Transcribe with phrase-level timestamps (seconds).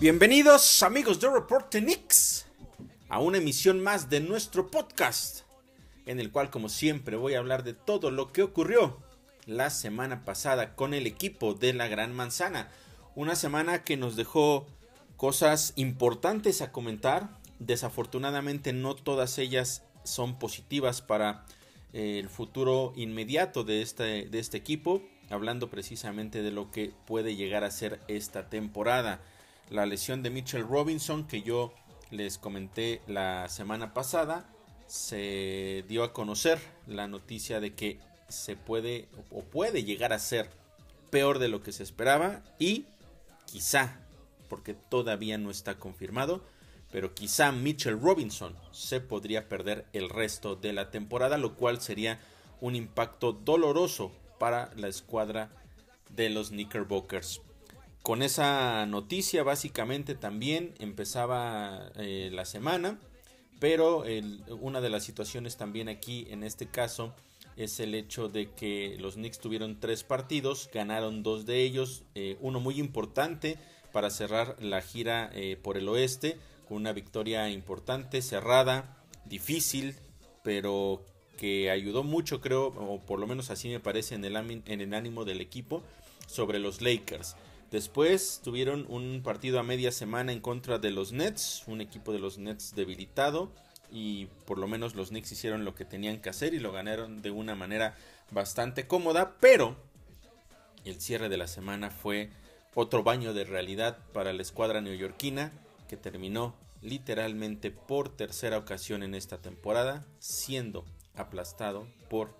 [0.00, 2.46] Bienvenidos amigos de Reporte Knicks
[3.10, 5.40] a una emisión más de nuestro podcast
[6.06, 8.96] en el cual como siempre voy a hablar de todo lo que ocurrió
[9.44, 12.70] la semana pasada con el equipo de la Gran Manzana.
[13.14, 14.66] Una semana que nos dejó
[15.18, 17.36] cosas importantes a comentar.
[17.58, 21.44] Desafortunadamente no todas ellas son positivas para
[21.92, 25.02] eh, el futuro inmediato de este, de este equipo.
[25.28, 29.20] Hablando precisamente de lo que puede llegar a ser esta temporada
[29.70, 31.72] la lesión de Mitchell Robinson que yo
[32.10, 34.52] les comenté la semana pasada.
[34.86, 40.50] Se dio a conocer la noticia de que se puede o puede llegar a ser
[41.10, 42.86] peor de lo que se esperaba y
[43.46, 44.00] quizá,
[44.48, 46.44] porque todavía no está confirmado,
[46.90, 52.20] pero quizá Mitchell Robinson se podría perder el resto de la temporada, lo cual sería
[52.60, 55.50] un impacto doloroso para la escuadra
[56.10, 57.40] de los Knickerbockers
[58.02, 62.98] con esa noticia básicamente también empezaba eh, la semana,
[63.58, 64.04] pero
[64.60, 67.14] una de las situaciones también aquí en este caso
[67.56, 72.36] es el hecho de que los Knicks tuvieron tres partidos, ganaron dos de ellos, eh,
[72.40, 73.58] uno muy importante
[73.92, 79.96] para cerrar la gira eh, por el oeste, con una victoria importante, cerrada, difícil,
[80.42, 81.04] pero
[81.36, 84.94] que ayudó mucho creo, o por lo menos así me parece en el, en el
[84.94, 85.82] ánimo del equipo,
[86.26, 87.36] sobre los Lakers.
[87.70, 92.18] Después tuvieron un partido a media semana en contra de los Nets, un equipo de
[92.18, 93.52] los Nets debilitado
[93.92, 97.22] y por lo menos los Knicks hicieron lo que tenían que hacer y lo ganaron
[97.22, 97.96] de una manera
[98.30, 99.76] bastante cómoda, pero
[100.84, 102.30] el cierre de la semana fue
[102.74, 105.52] otro baño de realidad para la escuadra neoyorquina
[105.88, 112.34] que terminó literalmente por tercera ocasión en esta temporada siendo aplastado por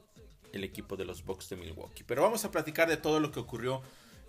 [0.52, 2.04] el equipo de los Bucks de Milwaukee.
[2.04, 3.82] Pero vamos a platicar de todo lo que ocurrió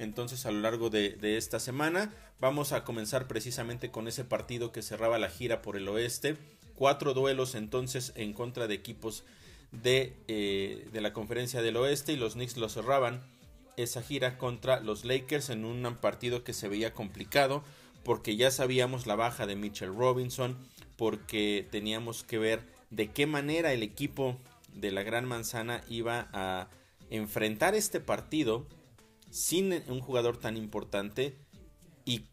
[0.03, 2.13] entonces a lo largo de, esta semana.
[2.39, 6.38] Vamos a comenzar precisamente con ese partido que cerraba la gira por el oeste.
[6.75, 9.23] Cuatro duelos entonces en contra de equipos
[9.72, 13.22] de, eh, de la conferencia del oeste y los Knicks lo cerraban
[13.78, 17.63] esa gira contra los Lakers en un partido que se veía complicado
[18.03, 20.57] porque ya sabíamos la baja de Mitchell Robinson,
[20.97, 24.38] porque teníamos que ver de qué manera el equipo
[24.73, 26.67] de la Gran Manzana iba a
[27.09, 28.66] enfrentar este partido
[29.31, 31.36] sin un jugador tan importante
[32.06, 32.25] y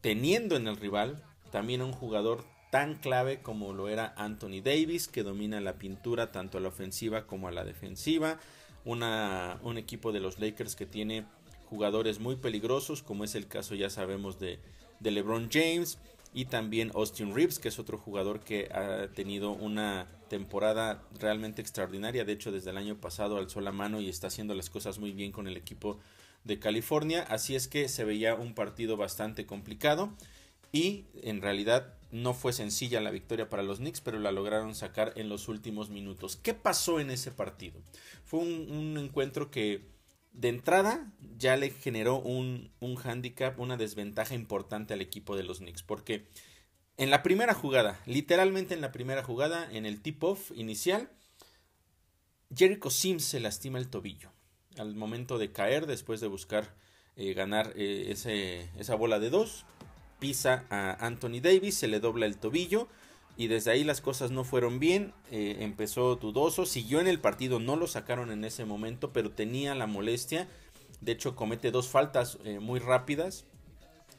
[0.00, 5.22] teniendo en el rival también un jugador tan clave como lo era Anthony Davis, que
[5.22, 8.38] domina la pintura tanto a la ofensiva como a la defensiva.
[8.84, 11.26] Una, un equipo de los Lakers que tiene
[11.66, 14.60] jugadores muy peligrosos, como es el caso ya sabemos de,
[15.00, 15.98] de LeBron James
[16.32, 22.24] y también Austin Reeves, que es otro jugador que ha tenido una temporada realmente extraordinaria.
[22.24, 25.12] De hecho, desde el año pasado alzó la mano y está haciendo las cosas muy
[25.12, 25.98] bien con el equipo
[26.44, 30.14] de California, así es que se veía un partido bastante complicado
[30.72, 35.12] y en realidad no fue sencilla la victoria para los Knicks, pero la lograron sacar
[35.16, 36.36] en los últimos minutos.
[36.36, 37.80] ¿Qué pasó en ese partido?
[38.24, 39.88] Fue un, encuentro que
[40.32, 45.58] de entrada ya le generó un, un handicap, una desventaja importante al equipo de los
[45.58, 46.26] Knicks, porque
[46.96, 51.10] en la primera jugada, literalmente en la primera jugada, en el tip-off inicial,
[52.54, 54.32] Jericho Sims se lastima el tobillo
[54.78, 56.72] al momento de caer, después de buscar
[57.16, 59.64] eh, ganar eh, ese, esa bola de dos,
[60.18, 62.88] pisa a Anthony Davis, se le dobla el tobillo
[63.36, 67.58] y desde ahí las cosas no fueron bien, eh, empezó dudoso, siguió en el partido,
[67.58, 70.46] no lo sacaron en ese momento, pero tenía la molestia,
[71.00, 73.44] de hecho comete dos faltas muy rápidas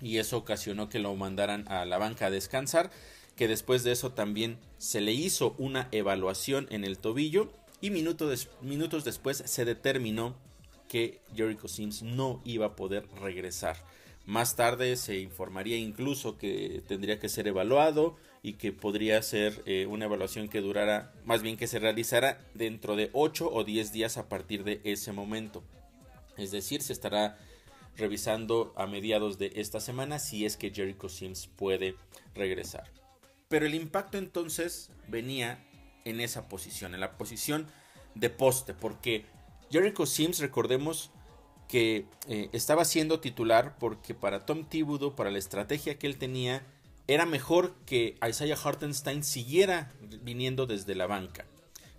[0.01, 2.89] y eso ocasionó que lo mandaran a la banca a descansar,
[3.35, 7.51] que después de eso también se le hizo una evaluación en el tobillo
[7.81, 10.35] y minutos, después se determinó
[10.87, 13.77] que Jericho Sims no iba a poder regresar.
[14.25, 19.87] Más tarde se informaría incluso que tendría que ser evaluado y que podría ser eh,
[19.87, 24.17] una evaluación que durara, más bien que se realizara dentro de 8 o 10 días
[24.17, 25.63] a partir de ese momento.
[26.37, 27.37] Es decir, se estará
[27.97, 31.95] revisando a mediados de esta semana si es que Jericho Sims puede
[32.35, 32.91] regresar.
[33.47, 35.63] Pero el impacto entonces venía
[36.05, 37.67] en esa posición, en la posición
[38.15, 39.25] de poste, porque
[39.71, 41.11] Jericho Sims, recordemos
[41.67, 46.65] que eh, estaba siendo titular porque para Tom Thibodeau, para la estrategia que él tenía,
[47.07, 51.45] era mejor que Isaiah Hartenstein siguiera viniendo desde la banca.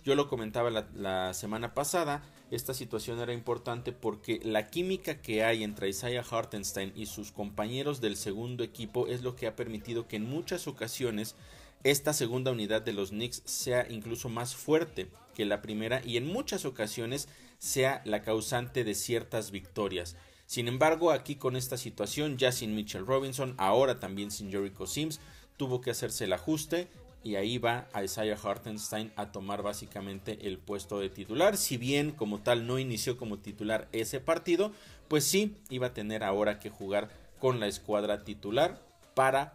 [0.05, 5.43] Yo lo comentaba la, la, semana pasada, esta situación era importante porque la química que
[5.43, 10.07] hay entre Isaiah Hartenstein y sus compañeros del segundo equipo es lo que ha permitido
[10.07, 11.35] que en muchas ocasiones
[11.83, 16.25] esta segunda unidad de los Knicks sea incluso más fuerte que la primera y en
[16.25, 17.27] muchas ocasiones
[17.59, 20.15] sea la causante de ciertas victorias.
[20.45, 25.19] Sin embargo, aquí con esta situación, ya sin Mitchell Robinson, ahora también sin Jericho Sims,
[25.57, 26.87] tuvo que hacerse el ajuste
[27.23, 31.57] y ahí va Isaiah Hartenstein a tomar básicamente el puesto de titular.
[31.57, 34.71] Si bien como tal no inició como titular ese partido,
[35.07, 37.09] pues sí iba a tener ahora que jugar
[37.39, 38.81] con la escuadra titular
[39.15, 39.53] para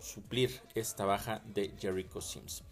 [0.00, 2.62] suplir esta baja de Jericho Sims.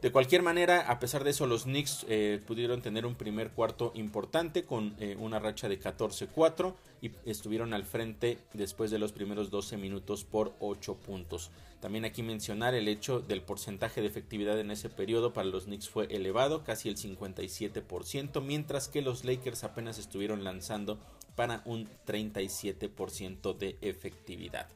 [0.00, 3.90] De cualquier manera, a pesar de eso, los Knicks eh, pudieron tener un primer cuarto
[3.96, 9.50] importante con eh, una racha de 14-4 y estuvieron al frente después de los primeros
[9.50, 11.50] 12 minutos por 8 puntos.
[11.80, 15.88] También aquí mencionar el hecho del porcentaje de efectividad en ese periodo para los Knicks
[15.88, 21.00] fue elevado, casi el 57%, mientras que los Lakers apenas estuvieron lanzando
[21.34, 24.68] para un 37% de efectividad.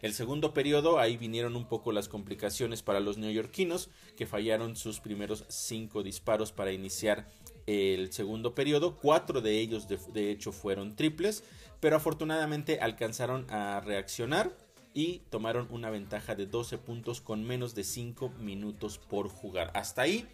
[0.00, 5.00] El segundo periodo, ahí vinieron un poco las complicaciones para los neoyorquinos, que fallaron sus
[5.00, 7.26] primeros cinco disparos para iniciar
[7.66, 8.96] el segundo periodo.
[8.96, 11.42] Cuatro de ellos, de, hecho, fueron triples,
[11.80, 14.52] pero afortunadamente alcanzaron a reaccionar
[14.94, 19.70] y tomaron una ventaja de 12 puntos con menos de 5 minutos por jugar.
[19.74, 20.26] Hasta ahí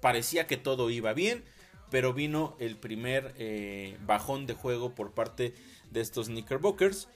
[0.00, 1.44] parecía que todo iba bien,
[1.90, 5.54] pero vino el primer eh, bajón de juego por parte
[5.90, 7.08] de estos Knickerbockers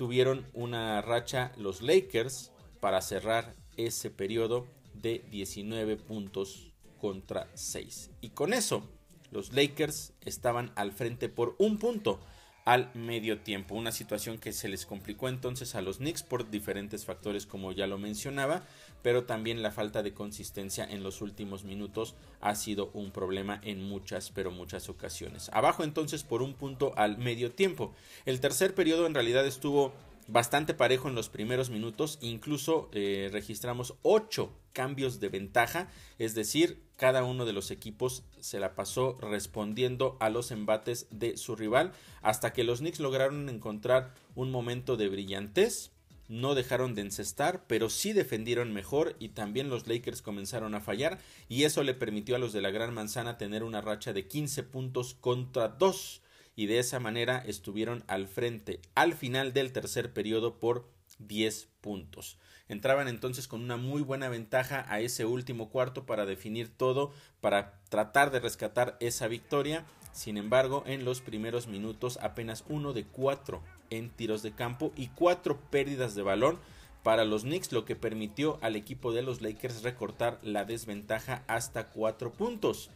[0.00, 8.10] tuvieron una racha los Lakers para cerrar ese periodo de 19 puntos contra 6.
[8.22, 8.88] Y con eso,
[9.30, 12.18] los Lakers estaban al frente por un punto
[12.64, 13.74] al medio tiempo.
[13.74, 17.86] Una situación que se les complicó entonces a los Knicks por diferentes factores como ya
[17.86, 18.64] lo mencionaba,
[19.02, 23.82] pero también la falta de consistencia en los últimos minutos ha sido un problema en
[23.82, 25.50] muchas, pero muchas ocasiones.
[25.52, 27.94] Abajo entonces por un punto al medio tiempo.
[28.26, 29.92] El tercer periodo en realidad estuvo
[30.28, 35.88] bastante parejo en los primeros minutos, incluso eh, registramos 8 cambios de ventaja,
[36.18, 41.36] es decir, cada uno de los equipos se la pasó respondiendo a los embates de
[41.36, 41.92] su rival
[42.22, 45.90] hasta que los Knicks lograron encontrar un momento de brillantez.
[46.30, 51.18] No dejaron de encestar, pero sí defendieron mejor y también los Lakers comenzaron a fallar
[51.48, 54.62] y eso le permitió a los de la Gran Manzana tener una racha de 15
[54.62, 56.22] puntos contra 2
[56.54, 60.88] y de esa manera estuvieron al frente al final del tercer periodo por
[61.18, 62.38] 10 puntos.
[62.68, 67.82] Entraban entonces con una muy buena ventaja a ese último cuarto para definir todo, para
[67.88, 69.84] tratar de rescatar esa victoria.
[70.12, 75.08] Sin embargo, en los primeros minutos apenas uno de cuatro en tiros de campo y
[75.08, 76.58] cuatro pérdidas de balón
[77.02, 81.88] para los Knicks, lo que permitió al equipo de los Lakers recortar la desventaja hasta
[81.88, 82.90] cuatro puntos,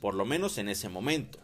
[0.00, 1.38] por lo menos en ese momento.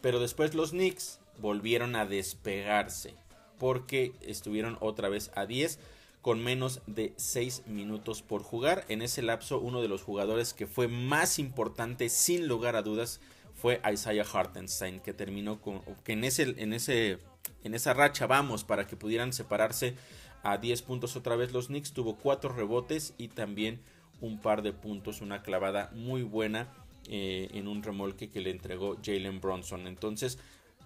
[0.00, 3.14] Pero después los Knicks volvieron a despegarse
[3.58, 5.78] porque estuvieron otra vez a 10
[6.22, 8.84] con menos de 6 minutos por jugar.
[8.88, 13.20] En ese lapso uno de los jugadores que fue más importante sin lugar a dudas
[13.58, 17.18] fue Isaiah Hartenstein que terminó con que en ese en ese
[17.64, 19.96] en esa racha vamos para que pudieran separarse
[20.42, 23.80] a 10 puntos otra vez los Knicks tuvo 4 rebotes y también
[24.20, 26.68] un par de puntos, una clavada muy buena
[27.08, 29.86] eh, en un remolque que le entregó Jalen Bronson.
[29.86, 30.38] Entonces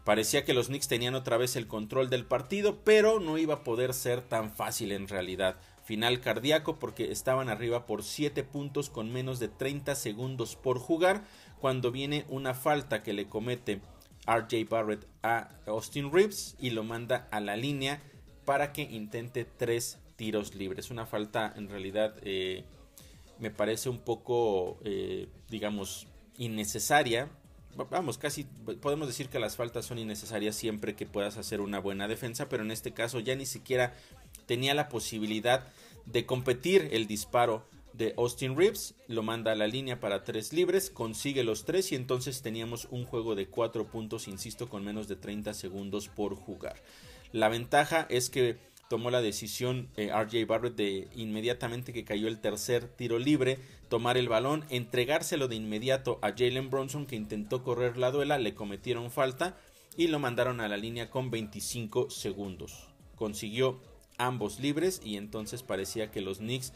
[0.05, 3.65] parecía que los Knicks tenían otra vez el control del partido, pero no iba a
[3.65, 5.57] poder ser tan fácil en realidad.
[5.85, 11.25] Final cardíaco porque estaban arriba por 7 puntos con menos de 30 segundos por jugar
[11.63, 13.81] cuando viene una falta que le comete
[14.27, 18.03] RJ Barrett a Austin Reeves y lo manda a la línea
[18.45, 20.91] para que intente tres tiros libres.
[20.91, 22.65] Una falta en realidad eh,
[23.39, 27.29] me parece un poco, eh, digamos, innecesaria.
[27.77, 28.43] Vamos, casi
[28.81, 32.65] podemos decir que las faltas son innecesarias siempre que puedas hacer una buena defensa, pero
[32.65, 33.95] en este caso ya ni siquiera
[34.47, 35.65] tenía la posibilidad
[36.07, 40.91] de competir el disparo de Austin Reeves, lo manda a la línea para tres libres,
[40.91, 45.17] consigue los tres y entonces teníamos un juego de cuatro puntos, insisto, con menos de
[45.17, 46.83] 30 segundos por jugar.
[47.33, 48.59] La ventaja es que
[48.89, 53.59] tomó la decisión eh, RJ Barrett de inmediatamente que cayó el tercer tiro libre,
[53.89, 58.55] tomar el balón, entregárselo de inmediato a Jalen Bronson que intentó correr la duela, le
[58.55, 59.57] cometieron falta
[59.97, 62.89] y lo mandaron a la línea con 25 segundos.
[63.17, 63.81] Consiguió
[64.19, 66.73] ambos libres y entonces parecía que los Knicks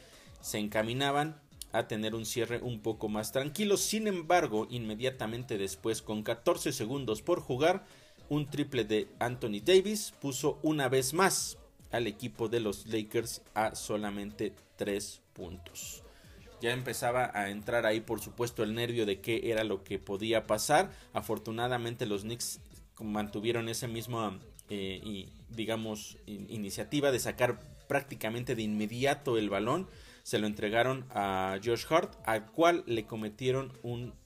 [0.47, 1.41] se encaminaban
[1.73, 3.77] a tener un cierre un poco más tranquilo.
[3.77, 7.85] Sin embargo, inmediatamente después, con 14 segundos por jugar,
[8.29, 11.59] un triple de Anthony Davis puso una vez más
[11.91, 16.05] al equipo de los Lakers a solamente 3 puntos.
[16.63, 20.47] Ya empezaba a entrar ahí por supuesto el nervio de qué era lo que podía
[20.47, 20.93] pasar.
[21.13, 22.61] Afortunadamente los Knicks
[23.01, 24.39] mantuvieron esa misma
[24.71, 29.89] eh, digamos iniciativa de sacar prácticamente de inmediato el balón.
[30.27, 33.71] Se lo entregaron a Josh Hart, al cual le cometieron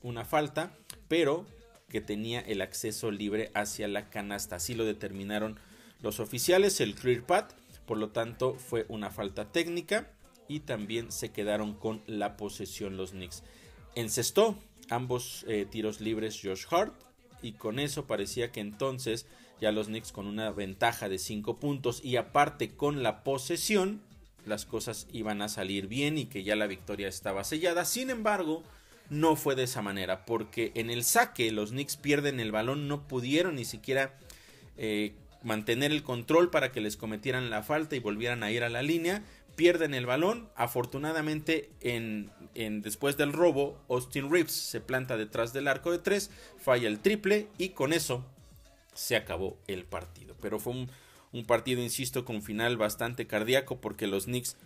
[0.01, 0.73] una falta,
[1.09, 1.45] pero
[1.91, 4.57] que tenía el acceso libre hacia la canasta.
[4.57, 5.61] Así lo determinaron
[6.01, 7.53] los oficiales, el clear path,
[7.85, 10.11] por lo tanto fue una falta técnica
[10.49, 13.43] y también se quedaron con la posesión los Knicks.
[13.95, 16.95] Encestó ambos eh, tiros libres Josh Hart
[17.43, 19.27] y con eso parecía que entonces
[19.61, 24.01] ya los Knicks con una ventaja de 5 puntos y aparte con la posesión
[24.47, 27.85] las cosas iban a salir bien y que ya la victoria estaba sellada.
[27.85, 28.63] Sin embargo,
[29.11, 33.07] no fue de esa manera porque en el saque los Knicks pierden el balón, no
[33.07, 34.15] pudieron ni siquiera
[34.77, 38.69] eh, mantener el control para que les cometieran la falta y volvieran a ir a
[38.69, 39.23] la línea.
[39.57, 40.49] Pierden el balón.
[40.55, 42.31] Afortunadamente, en,
[42.83, 47.49] después del robo, Austin Reeves se planta detrás del arco de tres, falla el triple
[47.59, 48.25] y con eso
[48.95, 50.35] se acabó el partido.
[50.41, 50.91] Pero fue un,
[51.33, 54.57] un partido, insisto, con final bastante cardíaco porque los Knicks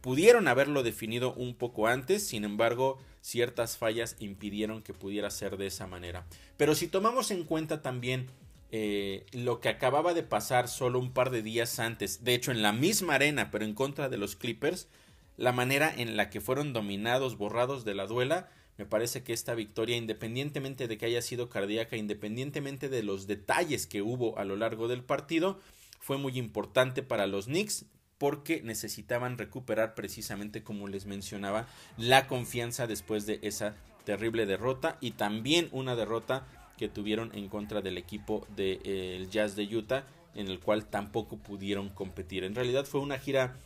[0.00, 5.66] pudieron haberlo definido un poco antes, sin embargo, ciertas fallas impidieron que pudiera ser de
[5.66, 6.26] esa manera.
[6.56, 8.26] Pero si tomamos en cuenta también
[8.72, 12.62] eh, lo que acababa de pasar solo un par de días antes, de hecho en
[12.62, 14.88] la misma arena, pero en contra de los Clippers,
[15.36, 19.54] la manera en la que fueron dominados, borrados de la duela, me parece que esta
[19.54, 24.56] victoria, independientemente de que haya sido cardíaca, independientemente de los detalles que hubo a lo
[24.56, 25.60] largo del partido,
[26.00, 27.84] fue muy importante para los Knicks
[28.18, 31.66] porque necesitaban recuperar precisamente como les mencionaba
[31.96, 37.82] la confianza después de esa terrible derrota y también una derrota que tuvieron en contra
[37.82, 40.04] del equipo del de, Jazz de Utah,
[40.34, 42.44] en el cual tampoco pudieron competir.
[42.44, 43.56] En realidad fue una gira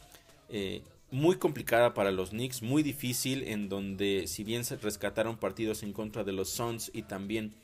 [0.49, 5.83] eh, muy complicada para los Knicks, muy difícil, en donde si bien se rescataron partidos
[5.85, 7.55] en contra de los Suns y también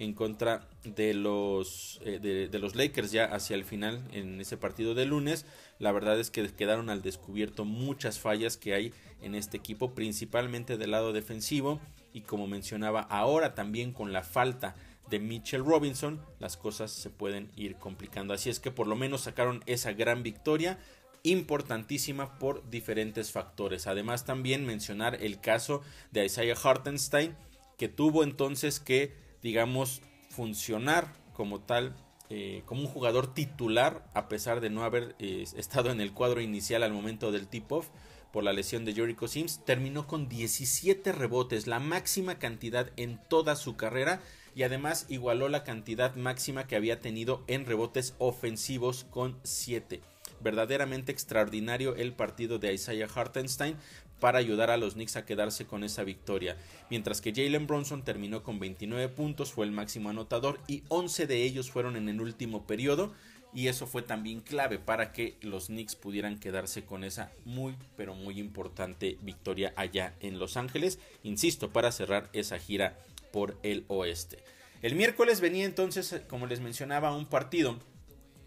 [0.00, 4.94] en contra de los, eh, de, los Lakers ya hacia el final en ese partido
[4.94, 5.44] de lunes.
[5.78, 10.78] La verdad es que quedaron al descubierto muchas fallas que hay en este equipo, principalmente
[10.78, 11.80] del lado defensivo
[12.14, 14.74] y como mencionaba ahora también con la falta
[15.10, 18.32] de Mitchell Robinson, las cosas se pueden ir complicando.
[18.32, 20.78] Así es que por lo menos sacaron esa gran victoria
[21.24, 23.86] importantísima por diferentes factores.
[23.86, 27.36] Además también mencionar el caso de Isaiah Hartenstein
[27.76, 31.94] que tuvo entonces que, digamos, funcionar como tal,
[32.28, 36.40] eh, como un jugador titular a pesar de no haber eh, estado en el cuadro
[36.40, 37.88] inicial al momento del tip-off
[38.32, 43.56] por la lesión de Jericho Sims, terminó con 17 rebotes, la máxima cantidad en toda
[43.56, 44.20] su carrera
[44.54, 50.00] y además igualó la cantidad máxima que había tenido en rebotes ofensivos con 7.
[50.40, 53.76] Verdaderamente extraordinario el partido de Isaiah Hartenstein
[54.20, 56.56] para ayudar a los Knicks a quedarse con esa victoria.
[56.90, 61.42] Mientras que Jalen Bronson terminó con 29 puntos, fue el máximo anotador y 11 de
[61.42, 63.12] ellos fueron en el último periodo.
[63.52, 68.14] Y eso fue también clave para que los Knicks pudieran quedarse con esa muy pero
[68.14, 71.00] muy importante victoria allá en Los Ángeles.
[71.24, 72.96] Insisto, para cerrar esa gira
[73.32, 74.38] por el oeste.
[74.82, 77.78] El miércoles venía entonces, como les mencionaba, un partido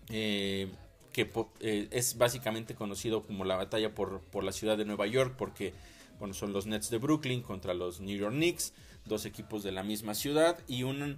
[0.10, 0.70] eh,
[1.14, 5.36] que eh, es básicamente conocido como la batalla por, por, la ciudad de Nueva York,
[5.38, 5.74] porque
[6.20, 8.74] bueno, son los Nets de Brooklyn contra los New York Knicks,
[9.06, 11.18] dos equipos de la misma ciudad y, un,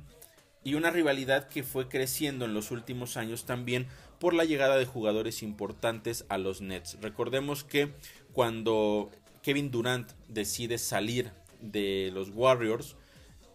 [0.63, 3.87] y una rivalidad que fue creciendo en los últimos años también
[4.19, 6.97] por la llegada de jugadores importantes a los Nets.
[7.01, 7.93] Recordemos que
[8.33, 9.09] cuando
[9.41, 12.95] Kevin Durant decide salir de los Warriors,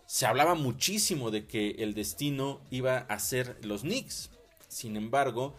[0.06, 4.30] se hablaba muchísimo de que el destino iba a ser los Knicks.
[4.68, 5.54] Sin embargo,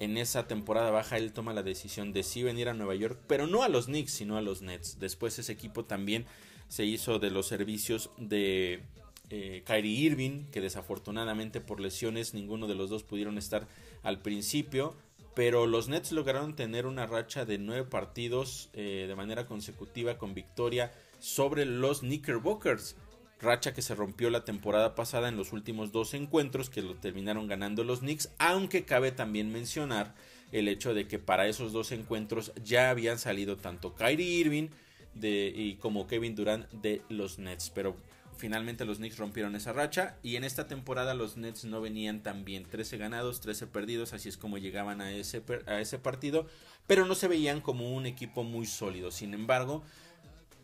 [0.00, 3.46] en esa temporada baja él toma la decisión de sí venir a Nueva York, pero
[3.46, 4.98] no a los Knicks, sino a los Nets.
[4.98, 6.26] Después ese equipo también
[6.68, 8.82] se hizo de los servicios de
[9.30, 13.66] eh, Kyrie Irving, que desafortunadamente por lesiones ninguno de los dos pudieron estar
[14.02, 14.94] al principio.
[15.34, 20.32] Pero los Nets lograron tener una racha de nueve partidos eh, de manera consecutiva con
[20.32, 22.96] victoria sobre los Knickerbockers
[23.40, 27.46] racha que se rompió la temporada pasada en los últimos dos encuentros que lo terminaron
[27.46, 30.14] ganando los Knicks, aunque cabe también mencionar
[30.52, 34.68] el hecho de que para esos dos encuentros ya habían salido tanto Kyrie Irving
[35.14, 37.96] de, y como Kevin Durant de los Nets, pero
[38.36, 42.44] finalmente los Knicks rompieron esa racha y en esta temporada los Nets no venían tan
[42.44, 46.46] bien, 13 ganados, 13 perdidos, así es como llegaban a ese, a ese partido,
[46.86, 49.82] pero no se veían como un equipo muy sólido, sin embargo,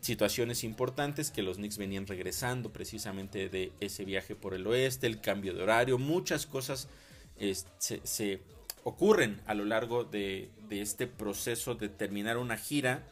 [0.03, 5.21] situaciones importantes que los Knicks venían regresando precisamente de ese viaje por el oeste, el
[5.21, 6.89] cambio de horario, muchas cosas
[7.77, 8.41] se,
[8.83, 13.03] ocurren a lo largo de, de, este proceso de terminar una gira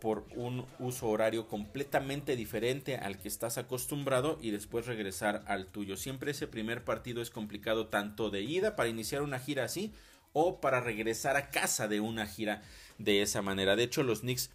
[0.00, 5.96] por un uso horario completamente diferente al que estás acostumbrado y después regresar al tuyo.
[5.96, 9.92] Siempre ese primer partido es complicado tanto de ida para iniciar una gira así
[10.32, 12.62] o para regresar a casa de una gira
[12.98, 13.74] de esa manera.
[13.74, 14.50] De hecho, los Knicks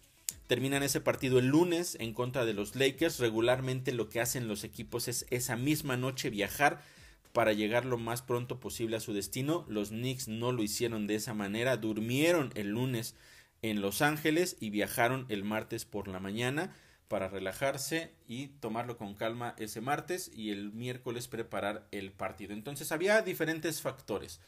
[0.46, 3.18] terminan ese partido el lunes en contra de los Lakers.
[3.18, 6.82] Regularmente lo que hacen los equipos es esa misma noche viajar
[7.32, 9.64] para llegar lo más pronto posible a su destino.
[9.68, 13.16] Los Knicks no lo hicieron de esa manera, durmieron el lunes
[13.62, 16.74] en Los Ángeles y viajaron el martes por la mañana
[17.08, 22.52] para relajarse y tomarlo con calma ese martes y el miércoles preparar el partido.
[22.52, 24.40] Entonces había diferentes factores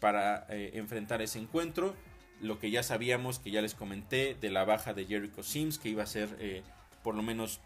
[0.00, 1.94] para eh, enfrentar ese encuentro.
[2.40, 5.90] Lo que ya sabíamos, que ya les comenté, de la baja de Jericho Sims, que
[5.90, 6.62] iba a ser eh,
[7.02, 7.60] por lo menos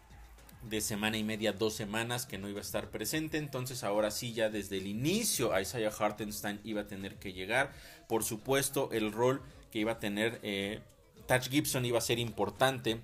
[0.69, 3.37] de semana y media, dos semanas que no iba a estar presente.
[3.37, 7.71] Entonces ahora sí, ya desde el inicio Isaiah Hartenstein iba a tener que llegar.
[8.07, 9.41] Por supuesto, el rol
[9.71, 10.81] que iba a tener eh,
[11.27, 12.99] Touch Gibson iba a ser importante.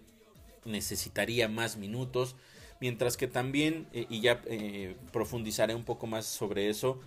[0.66, 2.36] Necesitaría más minutos.
[2.80, 7.00] Mientras que también, eh, y ya eh, profundizaré un poco más sobre eso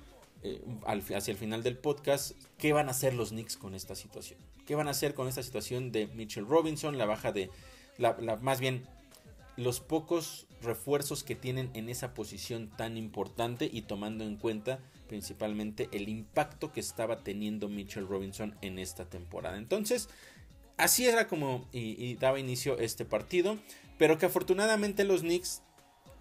[0.86, 4.38] hacia el final del podcast, ¿qué van a hacer los Knicks con esta situación?
[4.66, 6.98] ¿Qué van a hacer con esta situación de Mitchell Robinson?
[6.98, 7.50] La baja de,
[7.98, 8.86] la, más bien
[9.56, 15.88] los pocos refuerzos que tienen en esa posición tan importante y tomando en cuenta principalmente
[15.92, 19.58] el impacto que estaba teniendo Mitchell Robinson en esta temporada.
[19.58, 20.08] Entonces,
[20.76, 23.58] así era como y, daba inicio este partido,
[23.98, 25.62] pero que afortunadamente los Knicks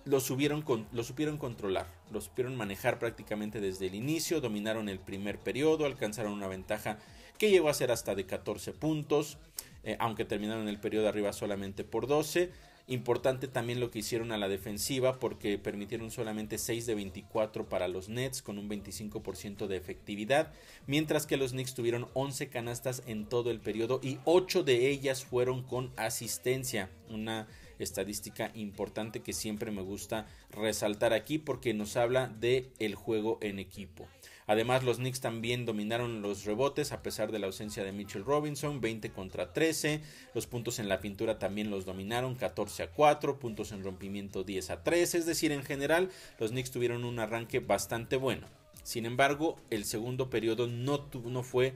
[0.05, 5.39] lo, subieron lo supieron controlar, lo supieron manejar prácticamente desde el inicio, dominaron el primer
[5.39, 6.97] periodo, alcanzaron una ventaja
[7.37, 9.37] que llegó a ser hasta de 14 puntos,
[9.83, 12.51] eh, aunque terminaron el periodo arriba solamente por 12
[12.87, 17.87] Importante también lo que hicieron a la defensiva porque permitieron solamente 6 de 24 para
[17.87, 20.51] los Nets con un 25% de efectividad,
[20.85, 25.23] mientras que los Knicks tuvieron 11 canastas en todo el periodo y 8 de ellas
[25.23, 27.47] fueron con asistencia, una
[27.83, 33.59] estadística importante que siempre me gusta resaltar aquí porque nos habla de el juego en
[33.59, 34.07] equipo.
[34.45, 38.81] Además, los Knicks también dominaron los rebotes a pesar de la ausencia de Mitchell Robinson,
[38.81, 40.01] 20 contra 13.
[40.33, 44.69] Los puntos en la pintura también los dominaron, 14 a 4, puntos en rompimiento 10
[44.71, 45.15] a 3.
[45.15, 48.47] Es decir, en general, los Knicks tuvieron un arranque bastante bueno.
[48.83, 51.73] Sin embargo, el segundo periodo no, no fue,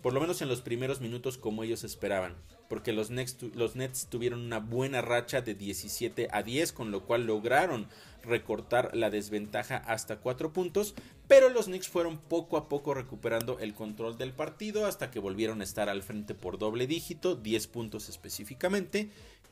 [0.00, 2.36] por lo menos en los primeros minutos, como ellos esperaban
[2.68, 3.10] porque los,
[3.54, 7.88] los Nets tuvieron una buena racha de 17 a 10, con lo cual lograron
[8.22, 10.94] recortar la desventaja hasta 4 puntos,
[11.26, 15.60] pero los Knicks fueron poco a poco recuperando el control del partido hasta que volvieron
[15.60, 19.10] a estar al frente por doble dígito, 10 puntos específicamente,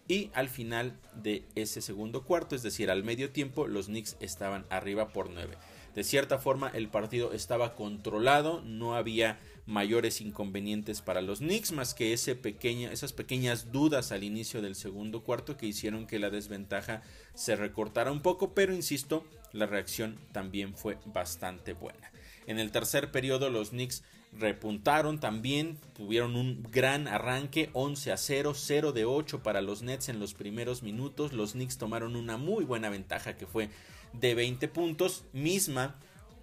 [0.09, 4.64] y al final de ese segundo cuarto, es decir, al medio tiempo, los Knicks estaban
[4.70, 5.57] arriba por 9.
[5.94, 11.92] De cierta forma el partido estaba controlado, no había mayores inconvenientes para los Knicks más
[11.92, 12.38] que ese
[12.92, 17.02] esas pequeñas dudas al inicio del segundo cuarto que hicieron que la desventaja
[17.35, 22.11] se recortara un poco, pero insisto, la reacción también fue bastante buena.
[22.46, 28.52] En el tercer periodo los Knicks repuntaron también, tuvieron un gran arranque, 11 a 0,
[28.55, 32.64] 0 de 8 para los Nets en los primeros minutos, los Knicks tomaron una muy
[32.64, 33.68] buena ventaja que fue
[34.12, 35.96] de 20 puntos, misma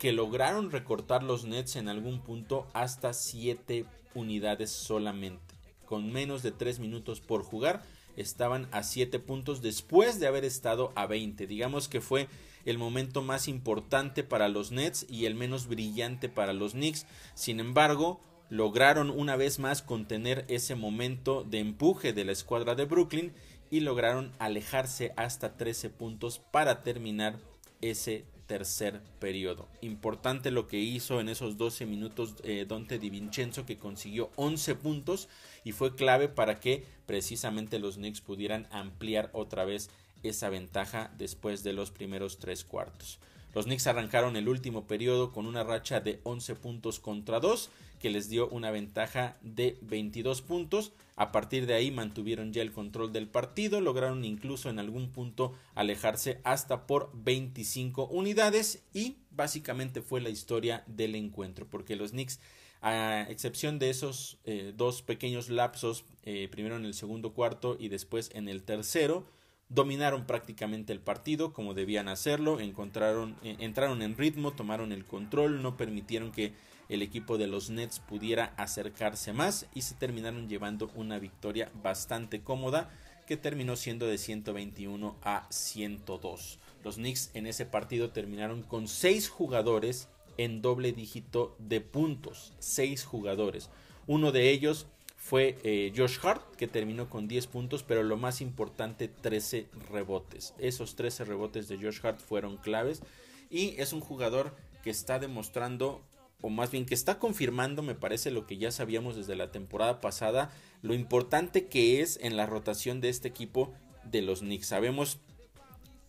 [0.04, 5.56] que lograron recortar los Nets en algún punto hasta 7 unidades solamente.
[5.86, 7.82] Con menos de 3 minutos por jugar,
[8.18, 11.48] estaban a 7 puntos después de haber estado a 20.
[11.48, 12.28] Digamos que fue
[12.66, 17.06] el momento más importante para los Nets y el menos brillante para los Knicks.
[17.34, 22.84] Sin embargo, lograron una vez más contener ese momento de empuje de la escuadra de
[22.84, 23.32] Brooklyn
[23.72, 27.40] y lograron alejarse hasta 13 puntos para terminar
[27.80, 29.68] ese tercer periodo.
[29.82, 34.76] Importante lo que hizo en esos 12 minutos eh, Dante Di Vincenzo que consiguió 11
[34.76, 35.28] puntos
[35.64, 39.90] y fue clave para que precisamente los Knicks pudieran ampliar otra vez
[40.22, 43.18] esa ventaja después de los primeros tres cuartos.
[43.56, 47.72] Los Knicks arrancaron el último periodo con una racha de 11 puntos contra 2
[48.04, 50.92] que les dio una ventaja de 22 puntos.
[51.16, 55.54] A partir de ahí mantuvieron ya el control del partido, lograron incluso en algún punto
[55.74, 62.42] alejarse hasta por 25 unidades y básicamente fue la historia del encuentro porque los Knicks
[62.82, 67.88] a excepción de esos eh, dos pequeños lapsos, eh, primero en el segundo cuarto y
[67.88, 69.26] después en el tercero,
[69.70, 75.62] dominaron prácticamente el partido como debían hacerlo, encontraron, eh, entraron en ritmo, tomaron el control,
[75.62, 76.52] no permitieron que
[76.90, 82.42] el equipo de los Nets pudiera acercarse más y se terminaron llevando una victoria bastante
[82.42, 82.90] cómoda
[83.28, 86.60] que terminó siendo de 121 a 102.
[86.84, 93.06] Los Knicks en ese partido terminaron con 6 jugadores en doble dígito de puntos, 6
[93.06, 93.70] jugadores.
[94.08, 98.42] Uno de ellos fue eh, Josh Hart, que terminó con 10 puntos, pero lo más
[98.42, 100.54] importante, 13 rebotes.
[100.58, 103.02] Esos 13 rebotes de Josh Hart fueron claves
[103.50, 106.02] y es un jugador que está demostrando
[106.44, 110.02] o más bien que está confirmando, me parece, lo que ya sabíamos desde la temporada
[110.02, 110.52] pasada,
[110.82, 114.68] lo importante que es en la rotación de este equipo de los Knicks.
[114.68, 115.20] Sabemos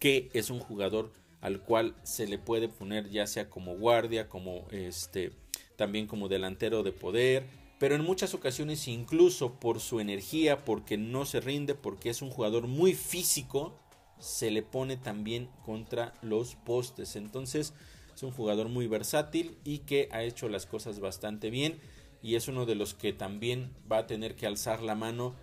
[0.00, 4.66] que es un jugador al cual se le puede poner ya sea como guardia, como
[4.72, 5.30] este
[5.76, 7.46] también como delantero de poder,
[7.78, 12.30] pero en muchas ocasiones incluso por su energía, porque no se rinde, porque es un
[12.30, 13.78] jugador muy físico,
[14.18, 17.14] se le pone también contra los postes.
[17.14, 17.72] Entonces
[18.14, 21.78] es un jugador muy versátil y que ha hecho las cosas bastante bien
[22.22, 25.34] y es uno de los que también va a tener que alzar la mano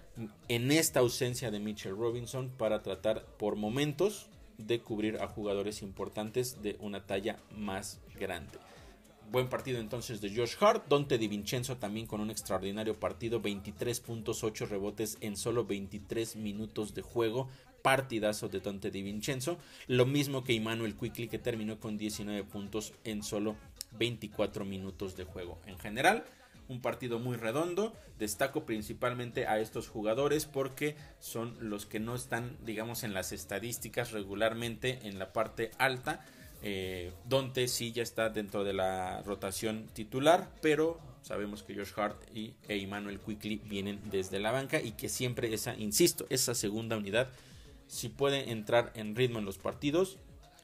[0.48, 6.62] en esta ausencia de Mitchell Robinson para tratar por momentos de cubrir a jugadores importantes
[6.62, 8.58] de una talla más grande.
[9.32, 10.90] Buen partido entonces de Josh Hart.
[10.90, 13.42] Dante Di Vincenzo también con un extraordinario partido.
[13.42, 17.48] 23.8 rebotes en solo 23 minutos de juego.
[17.82, 19.58] Partidazo de Dante Di Vincenzo.
[19.88, 23.56] Lo mismo que Emmanuel Quickly que terminó con 19 puntos en solo
[23.98, 25.60] 24 minutos de juego.
[25.66, 26.24] En general,
[26.68, 27.94] un partido muy redondo.
[28.20, 34.12] Destaco principalmente a estos jugadores porque son los que no están, digamos, en las estadísticas
[34.12, 36.24] regularmente en la parte alta
[36.64, 42.18] eh, Donte sí ya está dentro de la rotación titular, pero sabemos que Josh Hart
[42.36, 47.30] y Emmanuel Quickly vienen desde la banca y que siempre esa, insisto, esa segunda unidad,
[47.92, 50.18] si puede entrar en ritmo en los partidos,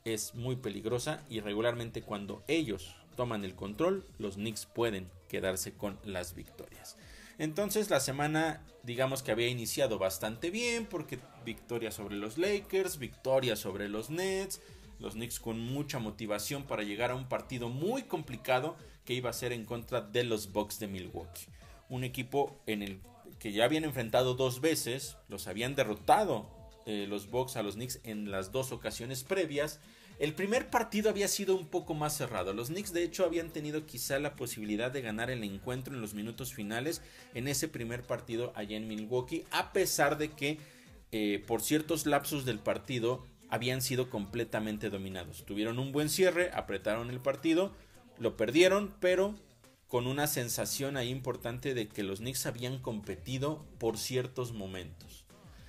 [0.06, 6.00] es muy peligrosa y regularmente cuando ellos toman el control, los Knicks pueden quedarse con
[6.06, 6.96] las victorias.
[7.38, 13.58] Entonces la semana digamos que había iniciado bastante bien porque victoria sobre los Lakers, victoria
[13.58, 14.62] sobre los Nets,
[14.98, 19.34] los Knicks con mucha motivación para llegar a un partido muy complicado que iba a
[19.34, 21.48] ser en contra de los Bucks de Milwaukee.
[21.90, 23.02] Un equipo en el
[23.38, 26.57] que ya habían enfrentado dos veces, los habían derrotado
[26.88, 29.82] eh, los Bucks a los Knicks en las dos ocasiones previas.
[30.19, 32.54] El primer partido había sido un poco más cerrado.
[32.54, 36.13] Los Knicks de hecho habían tenido quizá la posibilidad de ganar el encuentro en los
[36.13, 37.02] minutos finales
[37.36, 40.60] en ese primer partido allá en Milwaukee, a pesar de que
[41.12, 45.45] eh, por ciertos lapsos del partido habían sido completamente dominados.
[45.45, 47.73] Tuvieron un buen cierre, apretaron el partido,
[48.17, 49.36] lo perdieron, pero
[49.88, 55.27] con una sensación ahí importante de que los Knicks habían competido por ciertos momentos.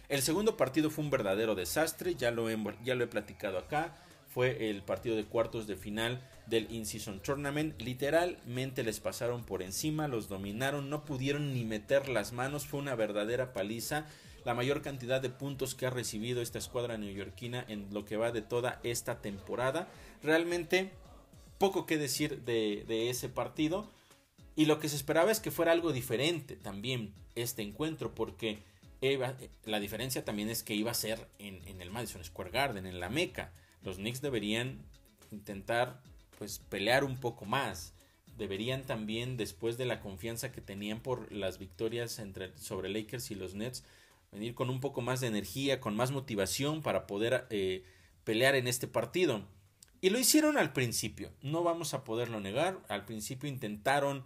[0.08, 3.94] El segundo partido fue un verdadero desastre, ya lo he, ya lo he platicado acá.
[4.28, 7.80] Fue el partido de cuartos de final del In-Season Tournament.
[7.80, 12.66] Literalmente les pasaron por encima, los dominaron, no pudieron ni meter las manos.
[12.66, 14.06] Fue una verdadera paliza
[14.44, 18.32] la mayor cantidad de puntos que ha recibido esta escuadra neoyorquina en lo que va
[18.32, 19.88] de toda esta temporada.
[20.22, 20.90] Realmente
[21.58, 23.90] poco que decir de, ese partido.
[24.56, 28.58] Y lo que se esperaba es que fuera algo diferente también este encuentro, porque
[29.64, 33.00] la diferencia también es que iba a ser en, en, el Madison Square Garden, en
[33.00, 33.52] la Meca.
[33.82, 34.84] Los Knicks deberían
[35.30, 36.02] intentar
[36.38, 37.94] pues pelear un poco más.
[38.36, 43.34] Deberían también, después de la confianza que tenían por las victorias entre, sobre Lakers y
[43.34, 43.84] los Nets,
[44.32, 47.84] venir con un poco más de energía, con más motivación para poder eh,
[48.24, 49.42] pelear en este partido.
[50.00, 54.24] Y lo hicieron al principio, no vamos a poderlo negar, al principio intentaron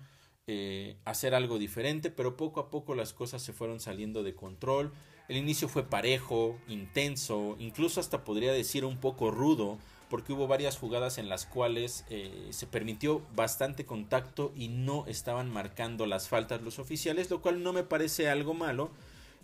[0.49, 4.93] eh, hacer algo diferente, pero poco a poco las cosas se fueron saliendo de control.
[5.29, 9.79] El inicio fue parejo, intenso, incluso hasta podría decir un poco rudo,
[10.11, 15.49] porque hubo varias jugadas en las cuales eh, se permitió bastante contacto y no estaban
[15.49, 18.91] marcando las faltas los oficiales, lo cual no me parece algo malo,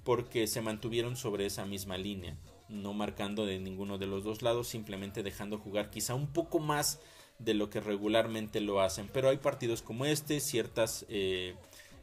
[0.02, 2.37] porque se mantuvieron sobre esa misma línea,
[2.68, 6.98] no marcando de ninguno de los dos lados, simplemente dejando jugar quizá un poco más
[7.38, 9.09] de lo que regularmente lo hacen.
[9.12, 11.55] Pero hay partidos como este, ciertos eh,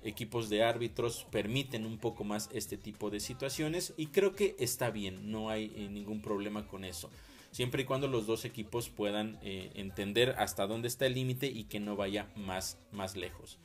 [0.03, 4.91] equipos de árbitros permiten un poco más este tipo de situaciones y creo que está
[4.91, 7.09] bien, no hay eh, ningún problema con eso.
[7.51, 11.63] Siempre y cuando los dos equipos puedan eh, entender hasta dónde está el límite y
[11.63, 13.57] que no vaya más, más lejos.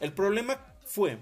[0.00, 1.18] El problema fue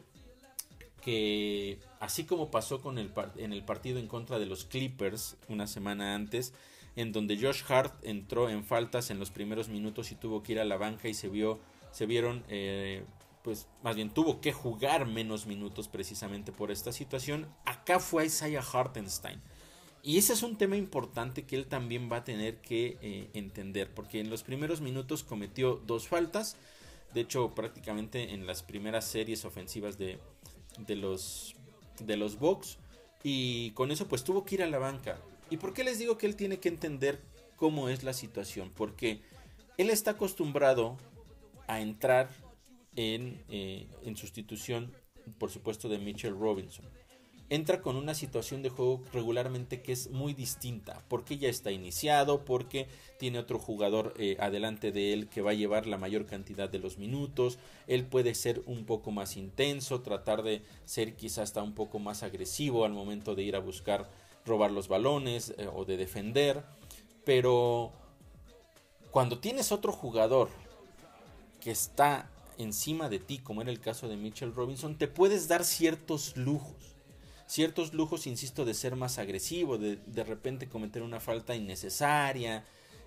[1.03, 5.69] que así como pasó con el en el partido en contra de los Clippers una
[5.69, 6.53] semana antes,
[6.97, 10.61] en donde Josh Hart entró en faltas en los primeros minutos y tuvo que ir
[10.61, 11.61] a la banca y se vio,
[11.93, 13.05] se vieron, eh,
[13.43, 17.47] pues más bien tuvo que jugar menos minutos precisamente por esta situación.
[17.67, 19.41] Acá fue Isaiah Hartenstein.
[20.03, 23.93] Y ese es un tema importante que él también va a tener que eh, entender,
[23.93, 26.57] porque en los primeros minutos cometió dos faltas,
[27.13, 30.19] de hecho prácticamente en las primeras series ofensivas de,
[30.79, 31.57] de los
[32.01, 32.79] de los Bucks
[33.23, 35.19] y con eso pues tuvo que ir a la banca.
[35.51, 37.21] ¿Y por qué les digo que él tiene que entender
[37.57, 38.73] cómo es la situación?
[38.75, 39.21] Porque
[39.79, 40.97] él está acostumbrado
[41.69, 42.31] a entrar
[42.97, 44.93] en, eh, en sustitución,
[45.39, 46.85] por supuesto, de Mitchell Robinson.
[47.49, 52.45] entra con una situación de juego regularmente que es muy distinta, porque ya está iniciado,
[52.45, 52.89] porque
[53.21, 56.81] tiene otro jugador eh, adelante de él que va a llevar la mayor cantidad de
[56.81, 61.75] los minutos, él puede ser un poco más intenso, tratar de ser quizás hasta un
[61.75, 64.11] poco más agresivo al momento de ir a buscar
[64.47, 66.65] robar los balones eh, o de defender,
[67.25, 67.93] pero
[69.11, 70.49] cuando tienes otro jugador
[71.61, 75.65] que está encima de ti, como era el caso de Mitchell Robinson, te puedes dar
[75.65, 76.97] ciertos lujos
[77.47, 82.65] ciertos lujos, insisto, de ser más agresivo, de de repente cometer una falta innecesaria,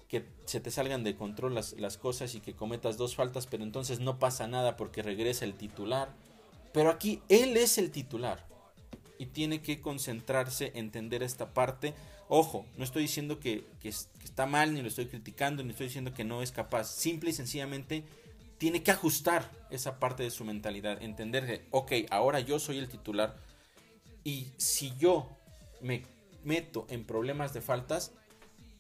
[0.07, 3.63] que se te salgan de control las, las, cosas y que cometas dos faltas, pero
[3.63, 6.09] entonces no pasa nada porque regresa el titular.
[6.73, 8.48] Pero aquí él es el titular
[9.19, 11.93] y tiene que concentrarse, entender esta parte.
[12.29, 16.23] Ojo, no estoy diciendo que, está mal, ni lo estoy criticando, ni estoy diciendo que
[16.23, 16.85] no es capaz.
[16.85, 18.05] Simple y sencillamente
[18.57, 22.87] tiene que ajustar esa parte de su mentalidad, entender que, ok, ahora yo soy el
[22.87, 23.37] titular,
[24.23, 25.29] y si yo
[25.81, 26.03] me
[26.43, 28.11] meto en problemas de faltas,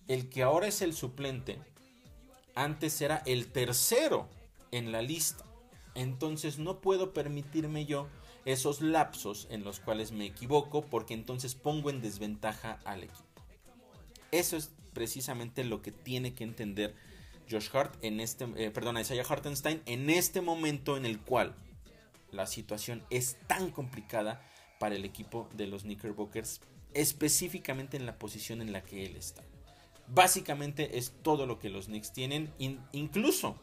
[0.07, 1.59] el que ahora es el suplente,
[2.55, 4.27] antes era el tercero
[4.71, 5.43] en la lista.
[5.95, 8.07] Entonces no puedo permitirme yo
[8.51, 13.23] esos lapsos en los cuales me equivoco porque entonces pongo en desventaja al equipo.
[14.31, 16.95] Eso es precisamente lo que tiene que entender
[17.49, 21.55] Josh Hart en este, eh, Isaiah Hartenstein en este momento en el cual
[22.31, 24.41] la situación es tan complicada
[24.79, 26.61] para el equipo de los Knickerbockers,
[26.93, 29.43] específicamente en la posición en la que él está.
[30.07, 32.51] Básicamente es todo lo que los Knicks tienen,
[32.93, 33.55] incluso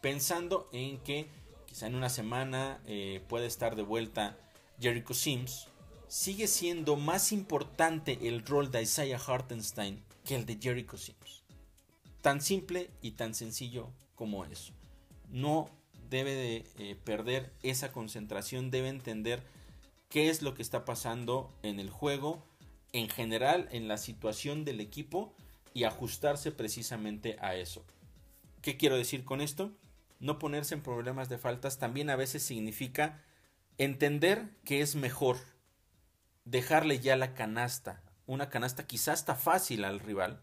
[0.00, 1.28] pensando en que
[1.70, 4.36] quizá en una semana eh, puede estar de vuelta
[4.80, 5.68] Jericho Sims,
[6.08, 11.44] sigue siendo más importante el rol de Isaiah Hartenstein que el de Jericho Sims.
[12.22, 14.72] Tan simple y tan sencillo como eso.
[15.30, 15.70] No
[16.10, 19.40] debe de eh, perder esa concentración, debe entender
[20.08, 22.44] qué es lo que está pasando en el juego,
[22.92, 25.32] en general, en la situación del equipo
[25.72, 27.84] y ajustarse precisamente a eso.
[28.60, 29.70] ¿Qué quiero decir con esto?
[30.20, 33.20] No ponerse en problemas de faltas también a veces significa
[33.78, 35.38] entender que es mejor
[36.44, 40.42] dejarle ya la canasta, una canasta quizás está fácil al rival,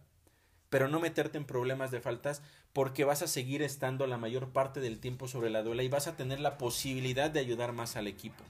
[0.70, 2.42] pero no meterte en problemas de faltas
[2.74, 6.08] porque vas a seguir estando la mayor parte del tiempo sobre la duela y vas
[6.08, 8.44] a tener la posibilidad de ayudar más al equipo.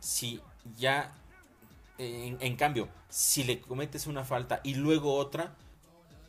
[0.00, 0.40] Si
[0.76, 1.14] ya,
[1.98, 5.54] en, cambio, si le cometes una falta y luego otra,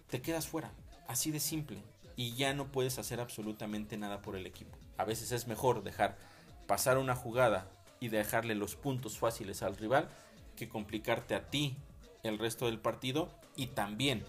[0.10, 0.72] te quedas fuera.
[1.08, 1.82] Así de simple.
[2.22, 4.78] Y ya no puedes hacer absolutamente nada por el equipo.
[4.96, 6.20] A veces es mejor dejar
[6.68, 7.68] pasar una jugada
[8.00, 10.08] y dejarle los puntos fáciles al rival
[10.56, 11.76] que complicarte a ti
[12.22, 14.24] el resto del partido y también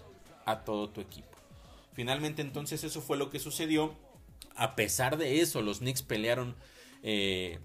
[0.45, 1.37] a todo tu equipo.
[1.93, 3.93] Finalmente entonces eso fue lo que sucedió.
[4.55, 6.55] A pesar de eso, los Knicks pelearon
[7.03, 7.59] eh,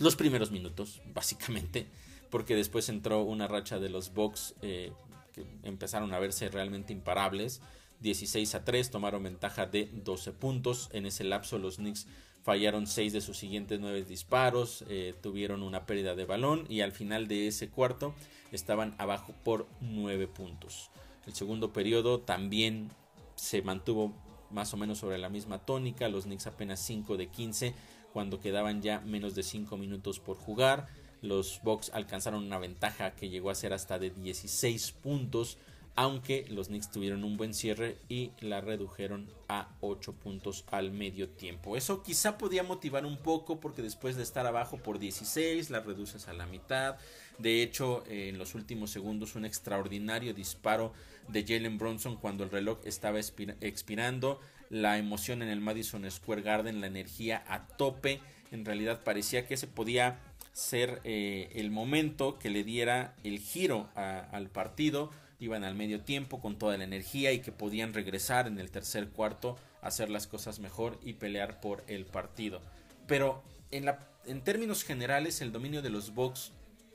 [0.00, 1.86] los primeros minutos, básicamente,
[2.30, 4.92] porque después entró una racha de los Bucks eh,
[5.32, 7.60] que empezaron a verse realmente imparables.
[8.00, 10.88] 16 a 3, tomaron ventaja de 12 puntos.
[10.92, 12.06] En ese lapso los Knicks
[12.42, 16.92] fallaron 6 de sus siguientes 9 disparos, eh, tuvieron una pérdida de balón y al
[16.92, 18.14] final de ese cuarto
[18.52, 20.90] estaban abajo por 9 puntos.
[21.26, 22.90] El segundo periodo también
[23.34, 24.14] se mantuvo
[24.50, 27.74] más o menos sobre la misma tónica, los Knicks apenas 5 de 15
[28.12, 30.88] cuando quedaban ya menos de 5 minutos por jugar.
[31.22, 35.58] Los Bucks alcanzaron una ventaja que llegó a ser hasta de 16 puntos,
[35.96, 41.30] aunque los Knicks tuvieron un buen cierre y la redujeron a 8 puntos al medio
[41.30, 41.74] tiempo.
[41.74, 46.28] Eso quizá podía motivar un poco porque después de estar abajo por 16 la reduces
[46.28, 46.96] a la mitad.
[47.38, 50.92] De hecho, en los últimos segundos un extraordinario disparo
[51.28, 56.82] de Jalen Bronson cuando el reloj estaba expirando la emoción en el Madison Square Garden,
[56.82, 58.20] la energía a tope.
[58.52, 60.20] En realidad parecía que ese podía
[60.52, 65.10] ser eh, el momento que le diera el giro al partido.
[65.38, 69.08] Iban al medio tiempo con toda la energía y que podían regresar en el tercer
[69.08, 72.60] cuarto, hacer las cosas mejor y pelear por el partido.
[73.06, 76.52] Pero en, términos generales el dominio de los Bucks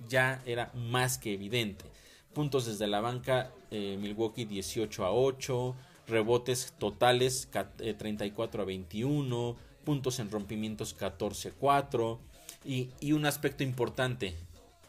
[0.07, 1.85] ya era más que evidente.
[2.33, 5.75] Puntos desde la banca, eh, Milwaukee 18 a 8,
[6.07, 7.49] rebotes totales
[7.97, 12.19] 34 eh, a 21, puntos en rompimientos 14 a 4
[12.63, 14.35] y, un aspecto importante,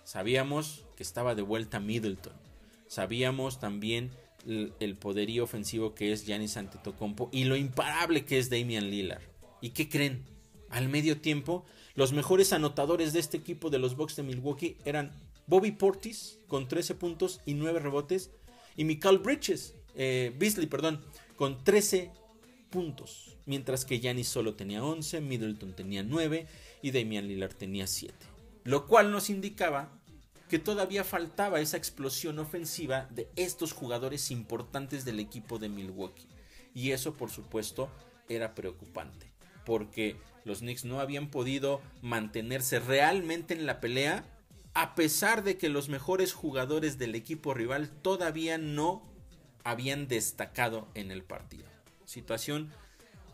[0.05, 2.35] sabíamos que estaba de vuelta Middleton,
[2.93, 4.11] sabíamos también
[4.47, 9.23] el, poderío ofensivo que es Giannis Antetokounmpo y lo imparable que es Damian Lillard.
[9.63, 10.25] ¿Y qué creen?
[10.69, 15.11] Al medio tiempo, los mejores anotadores de este equipo de los Bucks de Milwaukee eran
[15.47, 18.31] Bobby Portis con 13 puntos y 9 rebotes
[18.77, 21.01] y Michael Bridges, eh, Beasley, perdón,
[21.37, 22.11] con 13
[22.69, 26.47] puntos, mientras que Giannis solo tenía 11, Middleton tenía 9
[26.83, 28.15] y Damian Lillard tenía 7.
[28.65, 30.02] Lo cual nos indicaba
[30.53, 36.29] que todavía faltaba esa explosión ofensiva de estos jugadores importantes del equipo de Milwaukee.
[36.75, 37.89] Y eso por supuesto
[38.29, 39.33] era preocupante,
[39.65, 44.27] porque los Knicks no habían podido mantenerse realmente en la pelea
[44.75, 49.11] a pesar de que los mejores jugadores del equipo rival todavía no
[49.65, 51.65] habían destacado en el partido.
[52.05, 52.71] Situación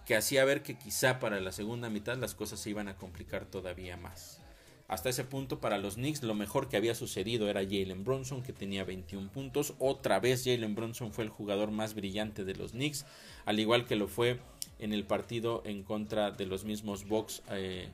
[0.07, 3.45] que hacía ver que quizá para la segunda mitad las cosas se iban a complicar
[3.45, 4.41] todavía más.
[4.89, 8.55] Hasta ese punto para los Knicks lo mejor que había sucedido era Jalen Bronson que
[8.55, 9.75] tenía 21 puntos.
[9.79, 13.05] Otra vez Jalen Bronson fue el jugador más brillante de los Knicks,
[13.45, 14.41] al igual que lo fue
[14.79, 17.91] en el partido en contra de los mismos Bucks eh,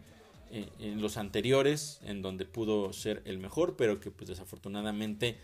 [0.53, 5.37] en los anteriores, en donde pudo ser el mejor, pero que pues desafortunadamente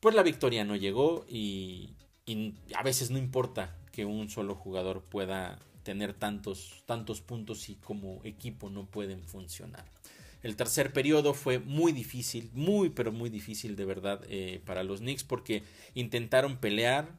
[0.00, 1.90] pues la victoria no llegó y,
[2.26, 7.76] y a veces no importa que un solo jugador pueda tener tantos, tantos puntos y
[7.76, 9.84] como equipo no pueden funcionar.
[10.42, 15.00] El tercer periodo fue muy difícil, muy pero muy difícil de verdad eh, para los
[15.00, 15.62] Knicks porque
[15.94, 17.16] intentaron pelear,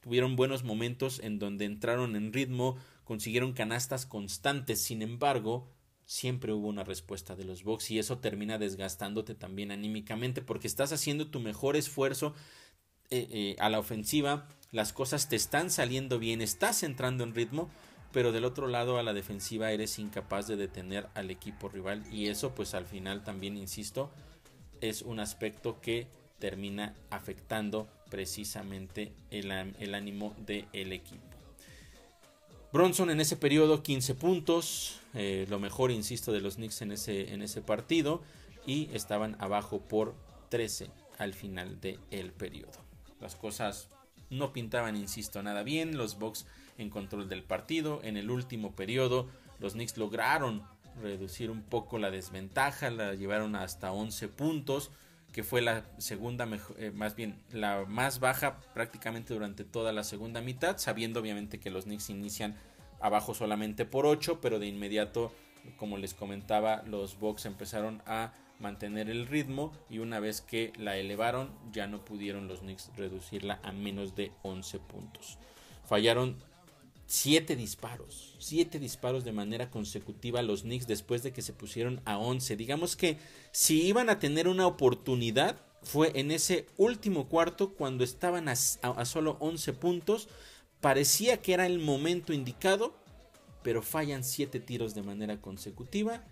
[0.00, 5.68] tuvieron buenos momentos en donde entraron en ritmo, consiguieron canastas constantes, sin embargo,
[6.06, 10.90] siempre hubo una respuesta de los Bucks y eso termina desgastándote también anímicamente porque estás
[10.90, 12.34] haciendo tu mejor esfuerzo
[13.10, 17.70] eh, eh, a la ofensiva, las cosas te están saliendo bien, estás entrando en ritmo,
[18.12, 22.28] pero del otro lado a la defensiva eres incapaz de detener al equipo rival y
[22.28, 24.10] eso pues al final también insisto
[24.80, 26.06] es un aspecto que
[26.38, 31.22] termina afectando precisamente el, ánimo del equipo.
[32.72, 37.32] Bronson en ese periodo 15 puntos, eh, lo mejor insisto de los Knicks en ese,
[37.32, 38.22] en ese partido
[38.66, 40.14] y estaban abajo por
[40.50, 42.78] 13 al final del periodo.
[43.20, 43.88] Las cosas
[44.30, 45.96] no pintaban, insisto, nada bien.
[45.96, 46.46] Los Bucks
[46.78, 48.00] en control del partido.
[48.02, 50.62] En el último periodo, los Knicks lograron
[51.02, 52.90] reducir un poco la desventaja.
[52.90, 54.90] La llevaron hasta 11 puntos,
[55.32, 60.40] que fue la segunda, eh, más bien la más baja prácticamente durante toda la segunda
[60.40, 60.78] mitad.
[60.78, 62.56] Sabiendo obviamente que los Knicks inician
[63.00, 65.32] abajo solamente por 8, pero de inmediato,
[65.76, 70.96] como les comentaba, los Bucks empezaron a mantener el ritmo y una vez que la
[70.96, 75.38] elevaron ya no pudieron los Knicks reducirla a menos de 11 puntos.
[75.84, 76.36] Fallaron
[77.08, 82.18] 7 disparos, 7 disparos de manera consecutiva los Knicks después de que se pusieron a
[82.18, 82.54] 11.
[82.54, 83.18] Digamos que
[83.50, 89.04] si iban a tener una oportunidad fue en ese último cuarto cuando estaban a, a
[89.04, 90.28] solo 11 puntos.
[90.80, 92.94] Parecía que era el momento indicado,
[93.64, 96.24] pero fallan 7 tiros de manera consecutiva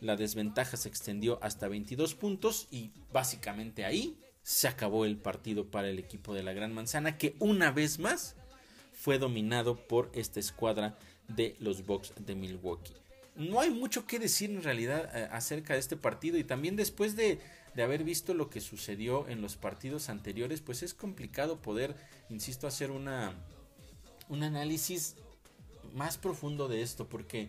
[0.00, 5.88] la desventaja se extendió hasta 22 puntos y básicamente ahí se acabó el partido para
[5.88, 8.36] el equipo de la Gran Manzana que una vez más
[9.00, 12.92] fue dominado por esta escuadra de los Bucks de Milwaukee.
[13.34, 17.16] No hay mucho que decir en realidad eh, acerca de este partido y también después
[17.16, 17.38] de,
[17.74, 21.96] de haber visto lo que sucedió en los partidos anteriores, pues es complicado poder,
[22.28, 23.32] insisto, hacer una,
[24.28, 25.16] un análisis
[25.94, 27.48] más profundo de esto porque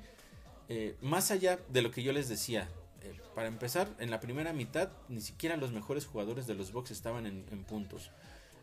[0.69, 2.69] eh, más allá de lo que yo les decía,
[3.01, 6.91] eh, para empezar, en la primera mitad ni siquiera los mejores jugadores de los Bucks
[6.91, 8.09] estaban en, puntos.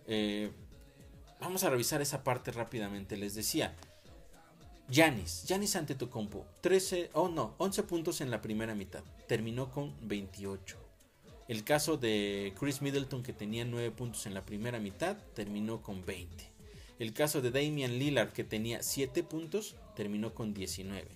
[0.06, 0.50] Eh,
[1.40, 3.16] vamos a revisar esa parte rápidamente.
[3.16, 3.74] Les decía,
[4.90, 10.76] Yanis, Yanis Antetokounmpo, 13, oh no, 11 puntos en la primera mitad, terminó con 28.
[11.48, 16.04] El caso de Chris Middleton que tenía 9 puntos en la primera mitad, terminó con
[16.04, 16.44] 20.
[16.98, 21.06] El caso de Damian Lillard que tenía 7 puntos, terminó con 19.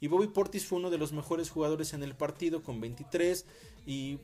[0.00, 3.46] Y Bobby Portis fue uno de los mejores jugadores en el partido con 23.
[3.86, 4.18] Y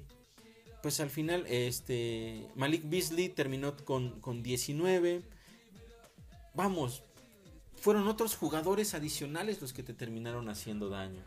[0.82, 5.22] pues al final este Malik Beasley terminó con, con 19.
[6.54, 7.02] Vamos,
[7.76, 11.22] fueron otros jugadores adicionales los que te terminaron haciendo daño.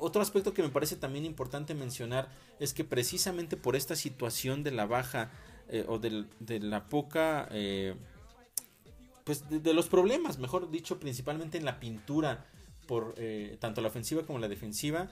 [0.00, 2.28] Otro aspecto que me parece también importante mencionar
[2.60, 5.30] es que precisamente por esta situación de la baja
[5.68, 6.26] eh, o de,
[6.60, 7.94] la poca, eh,
[9.24, 12.46] pues de, los problemas, mejor dicho, principalmente en la pintura
[12.86, 15.08] por eh, tanto la ofensiva como la defensiva,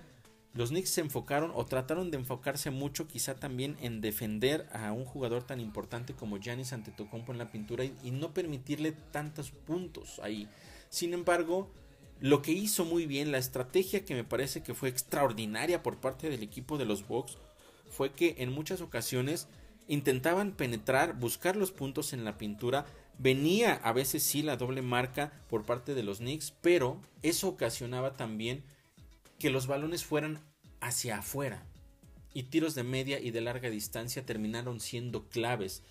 [0.55, 5.05] los Knicks se enfocaron o trataron de enfocarse mucho quizá también en defender a un
[5.05, 10.49] jugador tan importante como Giannis Antetokounmpo en la pintura y, no permitirle tantos puntos ahí.
[10.89, 11.71] Sin embargo,
[12.21, 16.31] lo que hizo muy bien, la estrategia que me parece que fue extraordinaria por parte
[16.31, 17.37] del equipo de los Bucks
[17.91, 19.49] fue que en muchas ocasiones
[19.89, 22.87] intentaban penetrar, buscar los puntos en la pintura,
[23.19, 28.15] Venía a veces sí la doble marca por parte de los Knicks, pero eso ocasionaba
[28.15, 28.65] también
[29.39, 30.41] que los balones fueran
[30.87, 31.67] hacia afuera.
[32.33, 35.83] Y tiros de media y de larga distancia terminaron siendo claves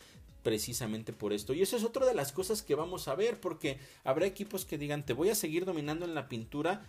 [0.44, 1.54] precisamente por esto.
[1.54, 4.78] Y eso es otra de las cosas que vamos a ver, porque habrá equipos que
[4.78, 6.86] digan, te voy a seguir dominando en la pintura,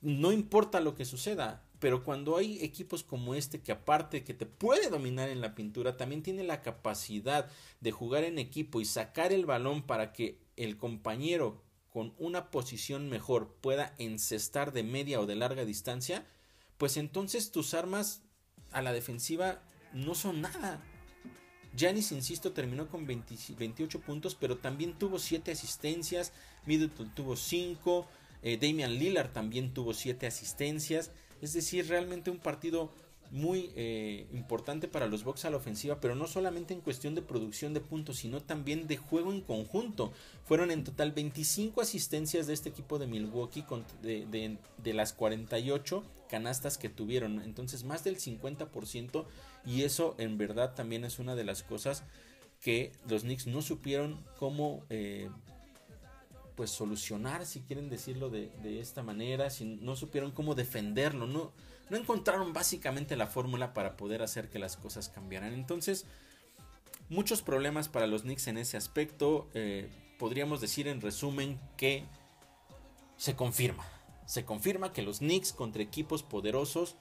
[0.00, 4.46] no importa lo que suceda, pero cuando hay equipos como este que aparte que te
[4.46, 7.48] puede dominar en la pintura, también tiene la capacidad
[7.80, 13.10] de jugar en equipo y sacar el balón para que el compañero con una posición
[13.10, 16.26] mejor pueda encestar de media o de larga distancia,
[16.82, 18.22] pues entonces tus armas
[18.72, 19.62] a la defensiva
[19.92, 20.82] no son nada.
[21.78, 26.32] Janis, insisto, terminó con 28 puntos, pero también tuvo 7 asistencias.
[26.66, 28.08] Middleton tuvo 5.
[28.42, 31.12] Eh, Damian Lillard también tuvo 7 asistencias.
[31.40, 32.90] Es decir, realmente un partido
[33.30, 37.22] muy eh, importante para los Bucks a la ofensiva, pero no solamente en cuestión de
[37.22, 40.12] producción de puntos, sino también de juego en conjunto.
[40.44, 43.64] Fueron en total 25 asistencias de este equipo de Milwaukee
[44.02, 46.02] de, de, las 48
[46.32, 49.26] canastas que tuvieron, entonces más del 50%
[49.66, 52.04] y eso en verdad también es una de las cosas
[52.62, 55.28] que los Knicks no supieron cómo eh,
[56.54, 61.52] pues solucionar, si quieren decirlo de, esta manera, si no supieron cómo defenderlo, no,
[61.90, 65.52] no encontraron básicamente la fórmula para poder hacer que las cosas cambiaran.
[65.52, 66.06] Entonces,
[67.10, 69.50] muchos problemas para los Knicks en ese aspecto.
[69.52, 72.04] Eh, podríamos decir en resumen que
[73.18, 73.84] se confirma.
[74.26, 76.96] Se confirma que los Knicks contra equipos poderosos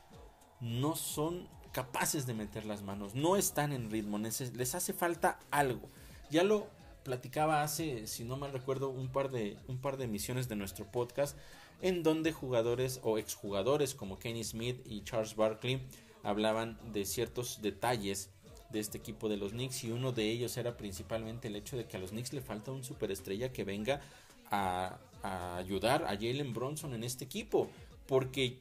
[0.60, 5.90] no son capaces de meter las manos, no están en ritmo, les hace falta algo.
[6.30, 6.68] Ya lo
[7.04, 10.86] platicaba hace, si no mal recuerdo, un par de, un par de emisiones de nuestro
[10.86, 11.38] podcast
[11.82, 15.82] en donde jugadores o exjugadores como Kenny Smith y Charles Barkley
[16.24, 18.30] hablaban de ciertos detalles
[18.70, 21.86] de este equipo de los Knicks y uno de ellos era principalmente el hecho de
[21.86, 24.02] que a los Knicks le falta un superestrella que venga
[24.50, 27.70] a, ayudar a Jalen Bronson en este equipo
[28.08, 28.60] porque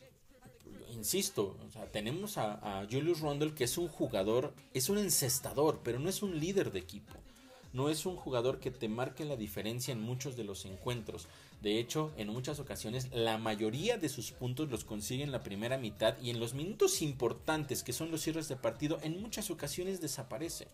[0.94, 1.56] insisto,
[1.92, 6.22] tenemos a, a, Julius Randle que es un jugador, es un encestador, pero no es
[6.22, 7.14] un líder de equipo.
[7.72, 11.28] No es un jugador que te marque la diferencia en muchos de los encuentros.
[11.62, 15.78] De hecho, en muchas ocasiones la mayoría de sus puntos los consigue en la primera
[15.78, 20.00] mitad y en los minutos importantes que son los cierres de partido en muchas ocasiones
[20.00, 20.66] desaparece.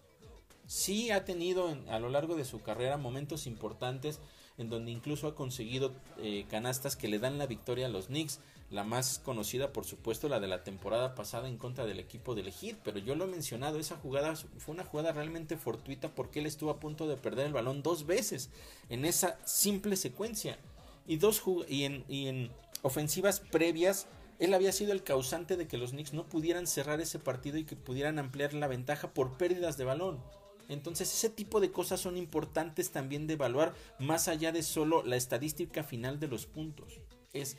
[0.66, 4.20] Sí ha tenido a lo largo de su carrera momentos importantes
[4.58, 8.40] en donde incluso ha conseguido eh, canastas que le dan la victoria a los Knicks.
[8.70, 12.52] La más conocida, por supuesto, la de la temporada pasada en contra del equipo del
[12.52, 12.78] Heat.
[12.82, 16.70] Pero yo lo he mencionado, esa jugada fue una jugada realmente fortuita porque él estuvo
[16.70, 18.50] a punto de perder el balón dos veces
[18.88, 20.58] en esa simple secuencia
[21.06, 22.50] y, dos y, y en
[22.82, 27.18] ofensivas previas él había sido el causante de que los Knicks no pudieran cerrar ese
[27.18, 30.20] partido y que pudieran ampliar la ventaja por pérdidas de balón.
[30.68, 35.16] Entonces ese tipo de cosas son importantes también de evaluar más allá de solo la
[35.16, 37.00] estadística final de los puntos.
[37.32, 37.56] Es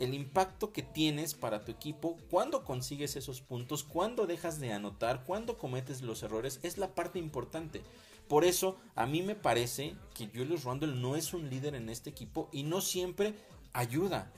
[0.00, 5.24] el impacto que tienes para tu equipo, cuando consigues esos puntos, cuando dejas de anotar,
[5.24, 7.82] cuando cometes los errores, es la parte importante.
[8.28, 12.10] Por eso a mí me parece que Julius Randle no es un líder en este
[12.10, 13.34] equipo y no siempre
[13.72, 14.32] ayuda.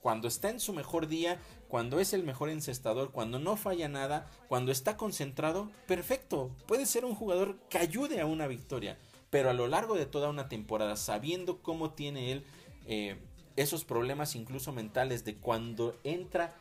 [0.00, 4.30] Cuando está en su mejor día, cuando es el mejor encestador, cuando no falla nada,
[4.48, 6.50] cuando está concentrado, perfecto.
[6.66, 8.98] Puede ser un jugador que ayude a una victoria.
[9.30, 12.44] Pero a lo largo de toda una temporada, sabiendo cómo tiene él
[12.86, 13.18] eh,
[13.56, 16.56] esos problemas incluso mentales de cuando entra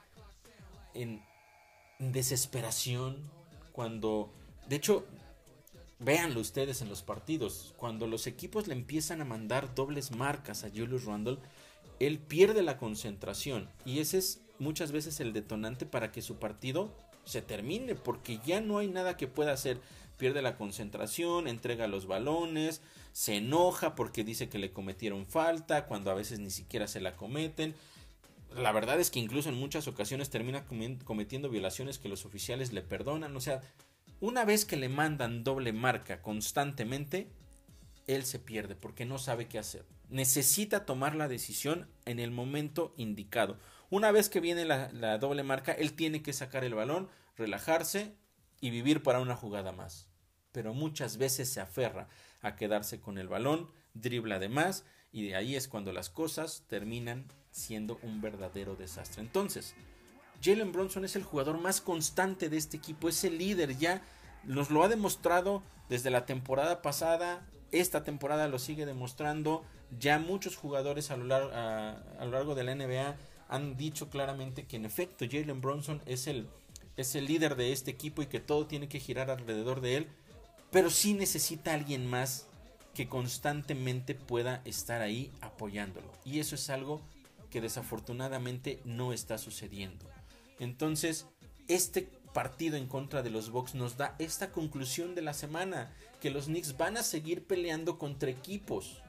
[0.93, 1.23] en
[1.99, 3.17] desesperación,
[3.71, 4.31] cuando...
[4.67, 5.05] De hecho,
[6.01, 7.73] Véanlo ustedes en los partidos.
[7.75, 11.39] Cuando los equipos le empiezan a mandar dobles marcas a Julius Randle,
[11.99, 13.69] él pierde la concentración.
[13.85, 16.93] Y ese es muchas veces el detonante para que su partido
[17.25, 17.95] se termine.
[17.95, 19.79] Porque ya no hay nada que pueda hacer.
[20.17, 22.81] Pierde la concentración, entrega los balones,
[23.13, 27.13] se enoja porque dice que le cometieron falta, cuando a veces ni siquiera se la
[27.13, 27.73] cometen.
[28.53, 30.65] La verdad es que incluso en muchas ocasiones termina
[31.05, 33.33] cometiendo violaciones que los oficiales le perdonan.
[33.37, 33.61] O sea,
[34.19, 37.29] una vez que le mandan doble marca constantemente,
[38.05, 39.85] él se pierde porque no sabe qué hacer.
[40.09, 43.57] Necesita tomar la decisión en el momento indicado.
[43.89, 48.15] Una vez que viene la, doble marca, él tiene que sacar el balón, relajarse
[48.59, 50.07] y vivir para una jugada más.
[50.51, 52.07] Pero muchas veces se aferra
[52.41, 56.65] a quedarse con el balón, dribla de más y de ahí es cuando las cosas
[56.67, 59.21] terminan siendo un verdadero desastre.
[59.21, 59.75] Entonces,
[60.41, 64.01] Jalen Bronson es el jugador más constante de este equipo, es el líder, ya
[64.43, 69.63] nos lo ha demostrado desde la temporada pasada, esta temporada lo sigue demostrando,
[69.99, 73.15] ya muchos jugadores a lo, largo, de la NBA
[73.47, 76.47] han dicho claramente que en efecto Jalen Bronson es el,
[76.97, 80.07] es el líder de este equipo y que todo tiene que girar alrededor de él,
[80.71, 82.47] pero sí necesita alguien más
[82.93, 86.11] que constantemente pueda estar ahí apoyándolo.
[86.25, 87.01] Y eso es algo
[87.49, 90.05] que desafortunadamente no está sucediendo.
[90.59, 91.25] Entonces,
[91.67, 96.29] este partido en contra de los Bucks nos da esta conclusión de la semana, que
[96.29, 99.01] los Knicks van a seguir peleando contra equipos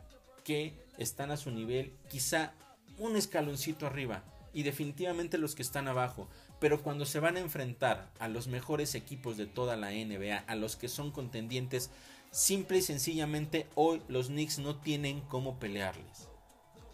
[0.45, 2.53] que están a su nivel, quizá
[2.99, 6.29] un escaloncito arriba, y definitivamente los que están abajo.
[6.59, 10.55] Pero cuando se van a enfrentar a los mejores equipos de toda la NBA, a
[10.57, 11.91] los que son contendientes,
[12.31, 16.29] simple y sencillamente hoy los Knicks no tienen cómo pelearles.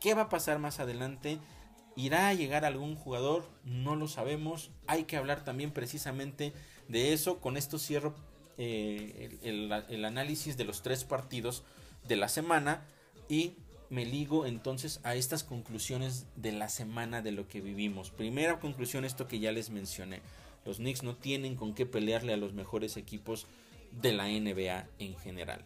[0.00, 1.38] ¿Qué va a pasar más adelante?
[1.96, 3.48] ¿Irá a llegar algún jugador?
[3.64, 4.70] No lo sabemos.
[4.86, 6.52] Hay que hablar también precisamente
[6.88, 7.40] de eso.
[7.40, 8.14] Con esto cierro
[8.59, 11.64] eh, el análisis de los tres partidos
[12.07, 12.84] de la semana
[13.28, 13.54] y
[13.90, 18.11] me ligo entonces a estas conclusiones de la semana de lo que vivimos.
[18.11, 20.22] Primera conclusión, esto que ya les mencioné.
[20.64, 23.46] Los Knicks no tienen con qué pelearle a los mejores equipos
[23.92, 25.64] de la NBA en general.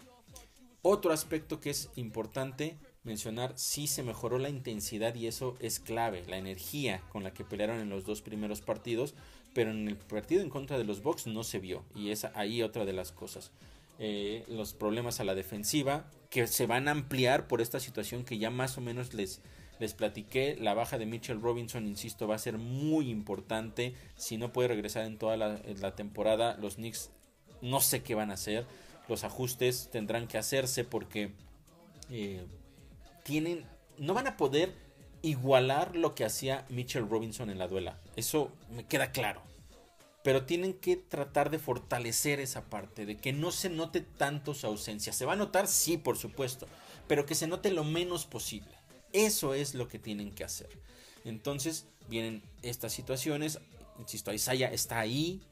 [0.82, 6.24] Otro aspecto que es importante mencionar, sí se mejoró la intensidad y eso es clave,
[6.26, 9.14] la energía con la que pelearon en los dos primeros partidos,
[9.55, 12.62] pero en el partido en contra de los Bucks no se vio y es ahí
[12.62, 13.51] otra de las cosas.
[13.98, 18.38] Eh, los problemas a la defensiva, que se van a ampliar por esta situación que
[18.38, 19.42] ya más o menos les,
[19.78, 20.57] les platiqué.
[20.59, 23.94] La baja de Mitchell Robinson, insisto, va a ser muy importante.
[24.16, 27.11] Si no puede regresar en toda la, temporada, los Knicks
[27.61, 28.64] no sé qué van a hacer.
[29.07, 31.32] Los ajustes tendrán que hacerse porque
[32.11, 32.42] eh,
[33.24, 33.64] tienen,
[33.98, 34.72] no van a poder
[35.23, 37.99] igualar lo que hacía Mitchell Robinson en la duela.
[38.16, 39.43] Eso me queda claro
[40.23, 44.66] pero tienen que tratar de fortalecer esa parte, de que no se note tanto su
[44.66, 45.12] ausencia.
[45.12, 46.66] Se va a notar, sí, por supuesto,
[47.07, 48.73] pero que se note lo menos posible.
[49.12, 50.68] Eso es lo que tienen que hacer.
[51.25, 53.61] Entonces vienen estas situaciones,
[53.99, 55.43] insisto, Isaiah está ahí,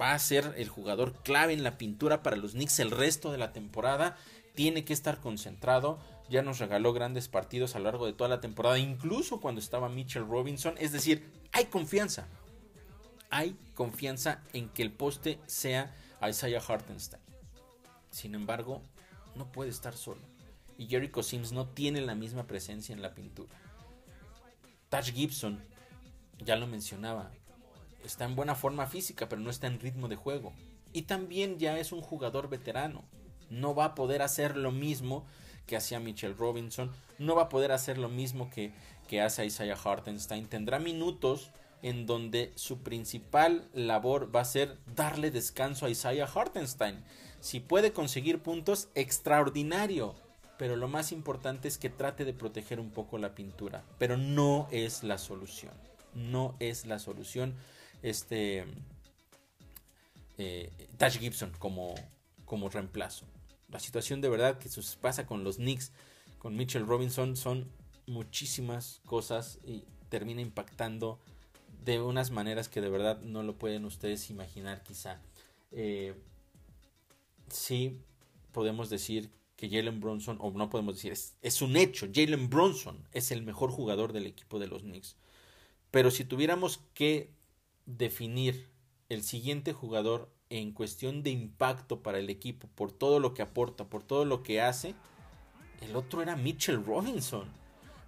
[0.00, 3.38] va a ser el jugador clave en la pintura para los Knicks el resto de
[3.38, 4.16] la temporada,
[4.54, 5.98] tiene que estar concentrado,
[6.28, 9.88] ya nos regaló grandes partidos a lo largo de toda la temporada, incluso cuando estaba
[9.88, 12.26] Mitchell Robinson, es decir, hay confianza,
[13.30, 15.94] hay confianza en que el poste sea
[16.26, 17.22] Isaiah Hartenstein.
[18.10, 18.80] Sin embargo,
[19.34, 20.20] no puede estar solo.
[20.78, 23.54] Y Jericho Sims no tiene la misma presencia en la pintura.
[24.88, 25.60] Taj Gibson,
[26.38, 27.30] ya lo mencionaba,
[28.04, 30.52] está en buena forma física, pero no está en ritmo de juego.
[30.92, 33.04] Y también ya es un jugador veterano.
[33.50, 35.26] No va a poder hacer lo mismo
[35.66, 36.90] que hacía Mitchell Robinson.
[37.18, 38.72] No va a poder hacer lo mismo que,
[39.08, 40.46] que hace Isaiah Hartenstein.
[40.46, 41.50] Tendrá minutos,
[41.82, 47.04] en donde su principal labor va a ser darle descanso a Isaiah Hartenstein.
[47.40, 50.14] Si puede conseguir puntos, extraordinario.
[50.56, 53.84] Pero lo más importante es que trate de proteger un poco la pintura.
[53.98, 55.72] Pero no es la solución.
[56.14, 57.54] No es la solución.
[58.02, 58.64] Este.
[60.38, 61.94] Eh, Tash Gibson como,
[62.44, 63.26] como reemplazo.
[63.68, 64.68] La situación de verdad que
[65.00, 65.92] pasa con los Knicks,
[66.38, 67.70] con Mitchell Robinson, son
[68.06, 71.18] muchísimas cosas y termina impactando
[71.84, 75.20] de unas maneras que de verdad no lo pueden ustedes imaginar quizá.
[75.72, 76.14] Eh,
[77.48, 78.00] sí
[78.52, 83.06] podemos decir que Jalen Bronson, o no podemos decir, es, es un hecho, Jalen Bronson
[83.12, 85.16] es el mejor jugador del equipo de los Knicks.
[85.90, 87.30] Pero si tuviéramos que
[87.86, 88.68] definir
[89.08, 93.84] el siguiente jugador en cuestión de impacto para el equipo, por todo lo que aporta,
[93.84, 94.94] por todo lo que hace,
[95.80, 97.48] el otro era Mitchell Robinson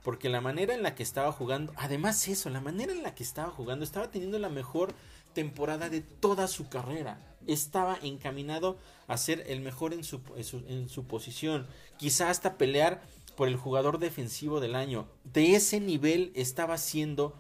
[0.07, 3.25] porque la manera en la que estaba jugando, además eso, la manera en la que
[3.25, 4.95] estaba jugando, estaba teniendo la mejor
[5.33, 7.19] temporada de toda su carrera.
[7.49, 8.79] Estaba encaminado
[9.09, 10.21] a ser el mejor en su,
[10.69, 11.67] en su, posición,
[11.97, 13.03] quizá hasta pelear
[13.37, 15.09] por el jugador defensivo del año.
[15.25, 17.35] De ese nivel estaba siendo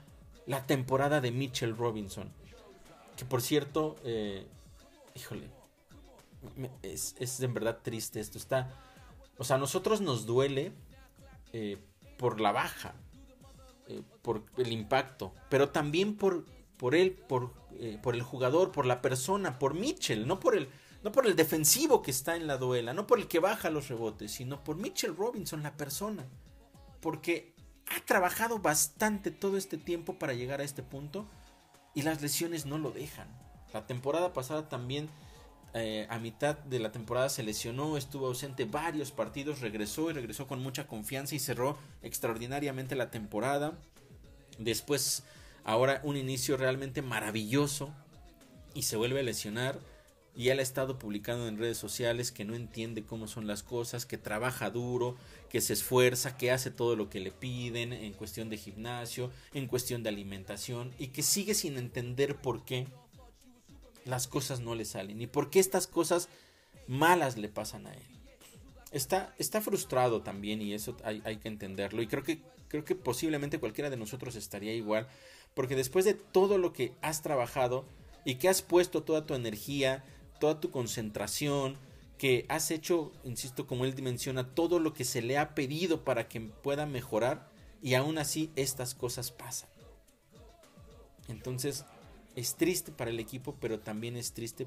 [0.44, 2.32] la temporada de Mitchell Robinson.
[3.16, 4.44] Que por cierto, eh,
[5.16, 5.50] híjole,
[6.82, 8.38] es, es en verdad triste esto.
[8.38, 8.70] Está,
[9.38, 10.72] o sea, a nosotros nos duele
[11.52, 11.78] eh,
[12.18, 12.94] por la baja,
[13.88, 16.44] eh, por el impacto, pero también por,
[16.76, 20.68] por él, por, eh, por el jugador, por la persona, por Mitchell, no por el,
[21.02, 23.88] no por el defensivo que está en la duela, no por el que baja los
[23.88, 26.26] rebotes, sino por Mitchell Robinson, la persona.
[27.00, 27.54] Porque
[27.86, 31.26] ha trabajado bastante todo este tiempo para llegar a este punto
[31.94, 33.45] y las lesiones no lo dejan.
[33.72, 35.08] La temporada pasada también
[35.78, 40.46] eh, a mitad de la temporada se lesionó, estuvo ausente varios partidos, regresó y regresó
[40.46, 43.78] con mucha confianza y cerró extraordinariamente la temporada.
[44.58, 45.24] Después,
[45.64, 47.92] ahora un inicio realmente maravilloso
[48.72, 49.78] y se vuelve a lesionar.
[50.34, 54.04] Y él ha estado publicando en redes sociales que no entiende cómo son las cosas,
[54.04, 55.16] que trabaja duro,
[55.48, 59.66] que se esfuerza, que hace todo lo que le piden en cuestión de gimnasio, en
[59.66, 62.86] cuestión de alimentación y que sigue sin entender por qué
[64.07, 66.28] las cosas no le salen y por qué estas cosas
[66.86, 68.02] malas le pasan a él.
[68.92, 72.94] Está, está frustrado también y eso hay, hay, que entenderlo y creo que, creo que
[72.94, 75.09] posiblemente cualquiera de nosotros estaría igual
[75.54, 77.84] porque después de todo lo que has trabajado
[78.24, 80.04] y que has puesto toda tu energía,
[80.38, 81.78] toda tu concentración,
[82.18, 86.28] que has hecho, insisto, como él menciona, todo lo que se le ha pedido para
[86.28, 87.48] que pueda mejorar
[87.82, 89.68] y aún así estas cosas pasan.
[91.28, 91.84] Entonces,
[92.37, 94.66] es triste para el equipo, pero también es triste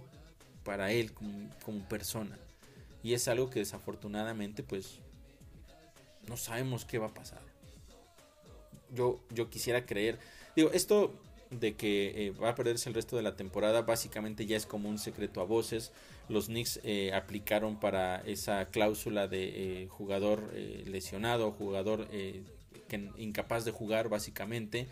[0.63, 2.38] para él como, persona.
[3.03, 4.99] Y es algo que desafortunadamente, pues,
[6.28, 7.41] no sabemos qué va a pasar.
[8.93, 10.20] Yo, yo quisiera creer.
[10.55, 11.13] Digo, esto
[11.51, 14.89] de que eh, va a perderse el resto de la temporada básicamente ya es como
[14.89, 15.91] un secreto a voces.
[16.28, 23.72] Los Knicks eh, aplicaron para esa cláusula de eh, jugador lesionado, jugador que, incapaz de
[23.72, 24.88] jugar básicamente.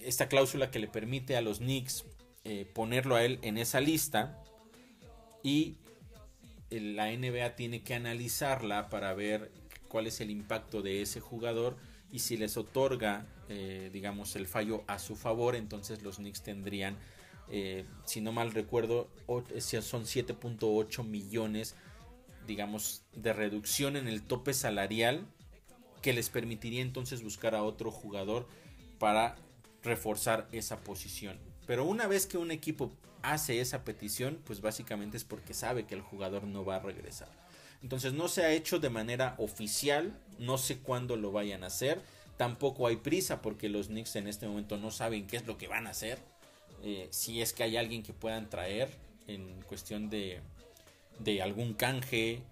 [0.00, 2.04] Esta cláusula que le permite a los Knicks
[2.74, 4.40] ponerlo a él en esa lista
[5.42, 5.78] y
[6.70, 9.50] la NBA tiene que analizarla para ver
[9.88, 11.76] cuál es el impacto de ese jugador
[12.10, 16.96] y si les otorga, eh, digamos, el fallo a su favor, entonces los Knicks tendrían,
[17.50, 21.74] eh, si no mal recuerdo, son 7.8 millones,
[22.46, 25.26] digamos, de reducción en el tope salarial
[26.02, 28.46] que les permitiría entonces buscar a otro jugador
[28.98, 29.36] para
[29.86, 31.38] reforzar esa posición.
[31.66, 35.94] Pero una vez que un equipo hace esa petición, pues básicamente es porque sabe que
[35.94, 37.28] el jugador no va a regresar.
[37.82, 42.00] Entonces no se ha hecho de manera oficial, no sé cuándo lo vayan a hacer.
[42.36, 45.68] Tampoco hay prisa porque los Knicks en este momento no saben qué es lo que
[45.68, 46.18] van a hacer.
[46.82, 48.90] Eh, si es que hay alguien que puedan traer
[49.26, 50.40] en cuestión de,
[51.18, 52.42] de algún canje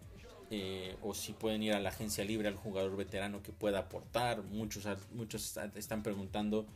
[0.51, 4.43] eh, o si pueden ir a la agencia libre al jugador veterano que pueda aportar.
[4.43, 6.66] Muchos, muchos están preguntando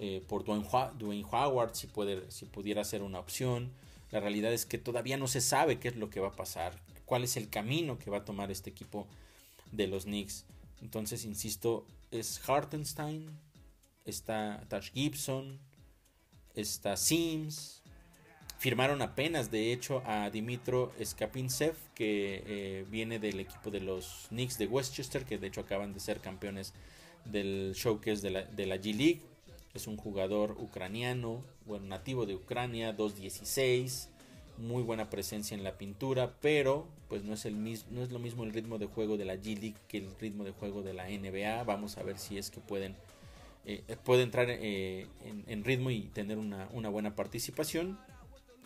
[0.00, 3.70] eh, por Dwayne, Howard si, pudiera ser una opción.
[4.10, 6.80] La realidad es que todavía no se sabe qué es lo que va a pasar
[7.04, 9.06] cuál es el camino que va a tomar este equipo
[9.72, 10.44] de los Knicks.
[10.82, 13.30] Entonces, insisto, es Hartenstein,
[14.04, 15.58] está Tash Gibson,
[16.54, 17.82] está Sims.
[18.58, 24.58] Firmaron apenas, de hecho, a Dimitro Skapintsev, que eh, viene del equipo de los Knicks
[24.58, 26.72] de Westchester, que de hecho acaban de ser campeones
[27.24, 29.22] del showcase de la, de la G League.
[29.74, 34.08] Es un jugador ucraniano, bueno, nativo de Ucrania, 2'16
[34.58, 38.18] muy buena presencia en la pintura, pero pues no es el mismo, no es lo
[38.18, 40.94] mismo el ritmo de juego de la G League que el ritmo de juego de
[40.94, 41.64] la NBA.
[41.64, 42.96] Vamos a ver si es que pueden
[43.66, 45.06] eh, puede entrar eh,
[45.46, 47.98] en, ritmo y tener una, buena participación.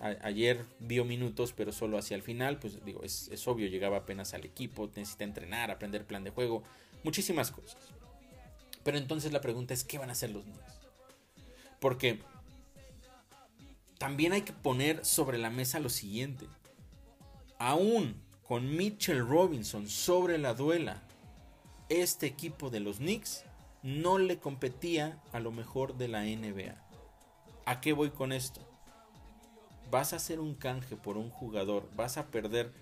[0.00, 4.34] ayer vio minutos, pero solo hacia el final, pues digo, es, es obvio, llegaba apenas
[4.34, 6.64] al equipo, necesita entrenar, aprender plan de juego,
[7.04, 7.78] muchísimas cosas.
[8.82, 10.77] Pero entonces la pregunta es, ¿qué van a hacer los niños?
[11.80, 12.20] Porque
[13.98, 16.46] también hay que poner sobre la mesa lo siguiente.
[17.58, 21.02] Aún con Mitchell Robinson sobre la duela,
[21.88, 23.44] este equipo de los Knicks
[23.82, 26.74] no le competía a lo mejor de la NBA.
[27.66, 28.60] ¿A qué voy con esto?
[29.90, 32.72] Vas a hacer un canje por un jugador, vas a perder,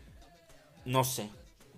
[0.84, 1.30] no sé,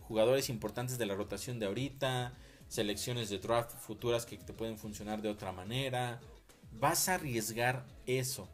[0.03, 2.33] jugadores importantes de la rotación de ahorita,
[2.69, 6.21] selecciones de draft futuras que te pueden funcionar de otra manera.
[6.81, 8.49] Vas a arriesgar eso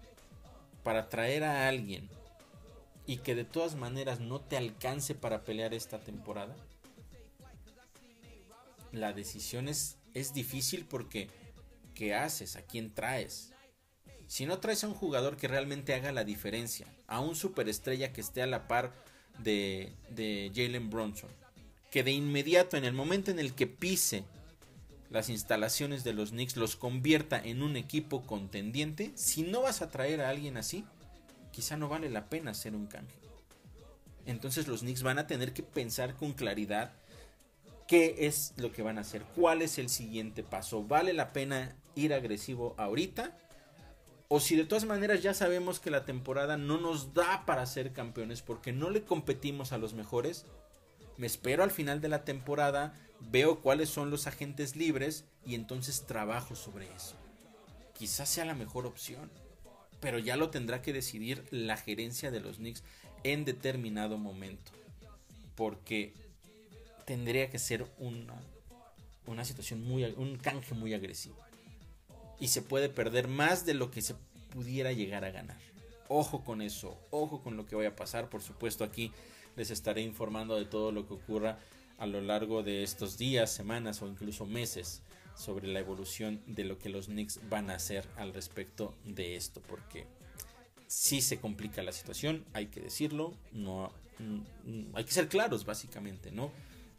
[0.82, 2.08] para traer a alguien
[3.06, 6.56] y que de todas maneras no te alcance para pelear esta temporada?
[8.92, 11.28] La decisión es, es difícil porque
[11.94, 12.56] ¿qué haces?
[12.56, 13.52] ¿A quién traes?
[14.26, 18.22] Si no traes a un jugador que realmente haga la diferencia, a un superestrella que
[18.22, 18.94] esté a la par
[19.38, 21.30] de, de Jalen Bronson,
[21.90, 24.24] que de inmediato, en el momento en el que pise
[25.14, 29.88] las instalaciones de los Knicks los convierta en un equipo contendiente, si no vas a
[29.88, 30.84] traer a alguien así,
[31.52, 33.14] quizá no vale la pena hacer un canje.
[34.26, 36.92] Entonces los Knicks van a tener que pensar con claridad
[37.86, 41.76] qué es lo que van a hacer, cuál es el siguiente paso, vale la pena
[41.94, 43.36] ir agresivo ahorita
[44.26, 47.92] o si de todas maneras ya sabemos que la temporada no nos da para ser
[47.92, 50.44] campeones porque no le competimos a los mejores,
[51.16, 56.06] me espero al final de la temporada, veo cuáles son los agentes libres y entonces
[56.06, 57.16] trabajo sobre eso.
[57.96, 59.30] Quizás sea la mejor opción,
[60.00, 62.82] pero ya lo tendrá que decidir la gerencia de los Knicks
[63.22, 64.72] en determinado momento.
[65.54, 66.12] Porque
[67.04, 68.34] tendría que ser una,
[69.26, 71.36] una situación muy, un canje muy agresivo.
[72.40, 74.14] Y se puede perder más de lo que se
[74.52, 75.58] pudiera llegar a ganar.
[76.08, 78.28] Ojo con eso, ojo con lo que vaya a pasar.
[78.28, 79.12] Por supuesto, aquí
[79.56, 81.58] les estaré informando de todo lo que ocurra
[81.98, 85.02] a lo largo de estos días, semanas o incluso meses
[85.36, 89.60] sobre la evolución de lo que los Knicks van a hacer al respecto de esto,
[89.62, 90.06] porque
[90.86, 96.30] si se complica la situación, hay que decirlo, no mm, hay que ser claros básicamente,
[96.30, 96.52] ¿no?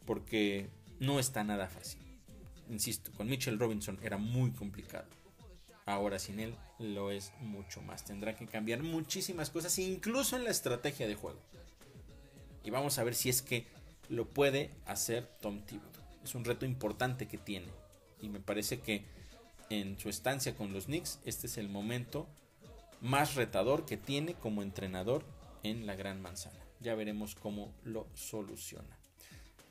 [0.04, 0.68] Porque
[1.00, 2.00] no está nada fácil.
[2.70, 5.06] Insisto, con Mitchell Robinson era muy complicado.
[5.84, 8.04] Ahora sin él lo es mucho más.
[8.04, 11.38] Tendrá que cambiar muchísimas cosas, incluso en la estrategia de juego.
[12.66, 13.64] Y vamos a ver si es que
[14.08, 16.02] lo puede hacer Tom Thibodeau.
[16.24, 17.68] Es un reto importante que tiene.
[18.20, 19.04] Y me parece que
[19.70, 22.26] en su estancia con los Knicks, este es el momento
[23.00, 25.24] más retador que tiene como entrenador
[25.62, 26.58] en la Gran Manzana.
[26.80, 28.98] Ya veremos cómo lo soluciona.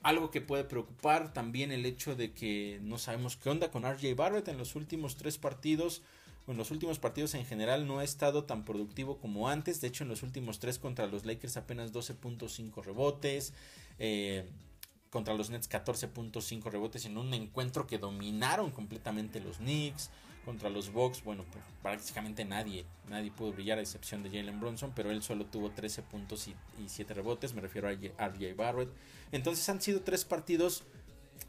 [0.02, 4.16] Algo que puede preocupar también el hecho de que no sabemos qué onda con RJ
[4.16, 6.02] Barrett en los últimos tres partidos.
[6.48, 9.82] En los últimos partidos en general no ha estado tan productivo como antes.
[9.82, 13.54] De hecho, en los últimos tres contra los Lakers apenas 12.5 rebotes.
[13.98, 14.48] Eh,
[15.10, 20.12] contra los Nets 14.5 rebotes en un encuentro que dominaron completamente los Knicks.
[20.44, 24.92] Contra los Bucks, bueno, pues, prácticamente nadie, nadie pudo brillar a excepción de Jalen Bronson,
[24.96, 28.90] pero él solo tuvo 13 puntos y, 7 rebotes, me refiero a RJ Barrett.
[29.32, 30.84] Entonces han sido tres partidos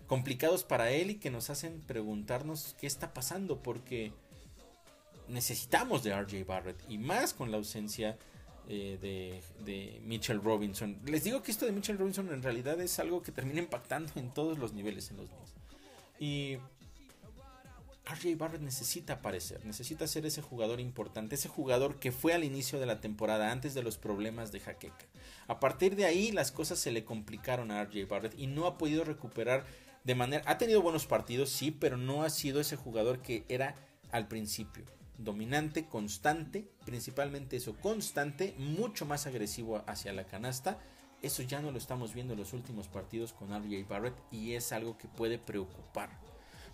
[0.06, 4.12] complicados para él y que nos hacen preguntarnos qué está pasando, porque
[5.28, 8.18] necesitamos de RJ Barrett y más con la ausencia
[8.68, 10.98] eh, de, Mitchell Robinson.
[11.04, 14.32] Les digo que esto de Mitchell Robinson en realidad es algo que termina impactando en
[14.32, 15.54] todos los niveles en los Knicks.
[16.18, 16.58] Y
[18.06, 22.78] RJ Barrett necesita aparecer, necesita ser ese jugador importante, ese jugador que fue al inicio
[22.80, 25.06] de la temporada antes de los problemas de Jaqueca.
[25.48, 28.78] A partir de ahí las cosas se le complicaron a RJ Barrett y no ha
[28.78, 29.64] podido recuperar
[30.04, 30.42] de manera...
[30.46, 33.74] Ha tenido buenos partidos, sí, pero no ha sido ese jugador que era
[34.12, 34.84] al principio.
[35.18, 40.78] Dominante, constante, principalmente eso, constante, mucho más agresivo hacia la canasta.
[41.22, 44.72] Eso ya no lo estamos viendo en los últimos partidos con RJ Barrett y es
[44.72, 46.10] algo que puede preocupar.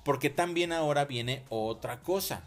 [0.04, 2.42] Porque también ahora viene otra cosa.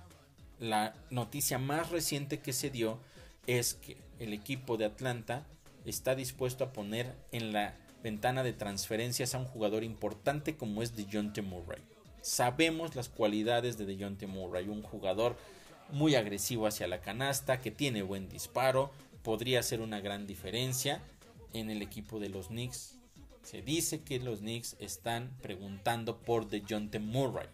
[0.59, 2.99] La noticia más reciente que se dio
[3.47, 5.45] es que el equipo de Atlanta
[5.85, 10.95] está dispuesto a poner en la ventana de transferencias a un jugador importante como es
[10.95, 11.81] DeJounte Murray.
[12.21, 15.37] Sabemos las cualidades de DeJounte Murray, un jugador
[15.91, 18.91] muy agresivo hacia la canasta, que tiene buen disparo,
[19.23, 21.01] podría ser una gran diferencia
[21.53, 22.95] en el equipo de los Knicks
[23.45, 27.47] se dice que los Knicks están preguntando por DeJounte Murray,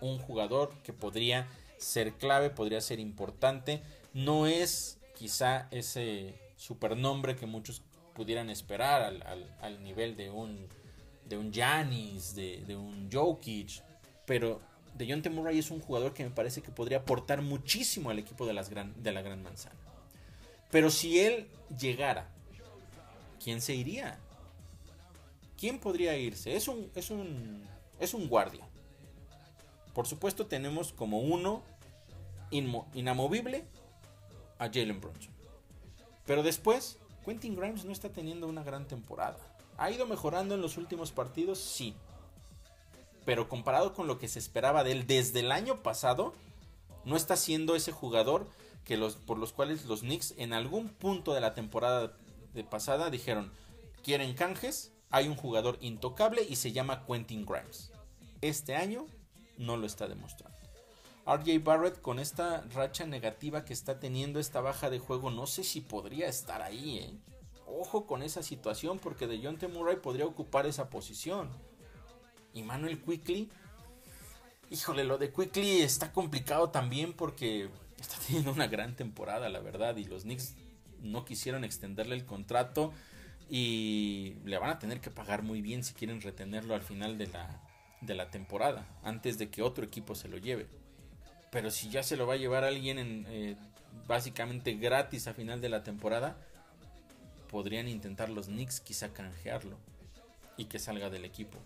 [0.00, 1.48] un jugador que podría
[1.78, 3.82] ser clave, podría ser importante.
[4.12, 7.82] No es quizá ese supernombre que muchos
[8.14, 9.02] pudieran esperar
[9.62, 10.68] al, nivel de un
[11.24, 13.82] de un Giannis, de, un Jokic,
[14.26, 14.60] pero
[14.96, 18.54] DeJounte Murray es un jugador que me parece que podría aportar muchísimo al equipo de,
[18.54, 19.76] de la Gran Manzana.
[20.70, 22.28] Pero si él llegara,
[23.42, 24.18] ¿quién se iría?
[25.58, 26.56] ¿Quién podría irse?
[26.56, 27.62] Es un, es un,
[28.00, 28.66] es un guardia.
[29.94, 31.62] Por supuesto tenemos como uno
[32.50, 33.64] inamovible
[34.58, 35.32] a Jalen Bronson.
[36.26, 39.38] Pero después, Quentin Grimes no está teniendo una gran temporada.
[39.78, 41.58] ¿Ha ido mejorando en los últimos partidos?
[41.58, 41.94] Sí.
[43.26, 46.32] Pero comparado con lo que se esperaba de él desde el año pasado,
[47.04, 48.46] no está siendo ese jugador
[48.84, 52.16] que los, por los cuales los Knicks en algún punto de la temporada
[52.54, 53.52] de pasada dijeron,
[54.02, 57.92] quieren canjes, hay un jugador intocable y se llama Quentin Grimes.
[58.40, 59.06] Este año
[59.58, 60.56] no lo está demostrando.
[61.26, 65.64] RJ Barrett con esta racha negativa que está teniendo esta baja de juego, no sé
[65.64, 67.18] si podría estar ahí, ¿eh?
[67.66, 69.58] Ojo con esa situación porque de John.
[69.72, 71.50] Murray podría ocupar esa posición.
[72.56, 73.50] Y Manuel Quickly,
[74.70, 77.68] híjole, lo de Quickly está complicado también porque
[78.00, 80.54] está teniendo una gran temporada, la verdad, y los Knicks
[81.02, 82.94] no quisieron extenderle el contrato
[83.50, 87.26] y le van a tener que pagar muy bien si quieren retenerlo al final de
[87.26, 87.60] la,
[88.00, 90.66] de la temporada, antes de que otro equipo se lo lleve.
[91.52, 93.56] Pero si ya se lo va a llevar alguien en, eh,
[94.08, 96.38] básicamente gratis a final de la temporada,
[97.50, 99.76] podrían intentar los Knicks quizá canjearlo
[100.56, 101.58] y que salga del equipo.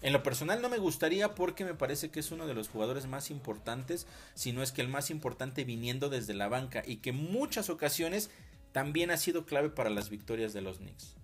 [0.00, 3.06] En lo personal no me gustaría porque me parece que es uno de los jugadores
[3.06, 7.12] más importantes, si no es que el más importante viniendo desde la banca y que
[7.12, 8.30] muchas ocasiones
[8.72, 11.16] también ha sido clave para las victorias de los Knicks.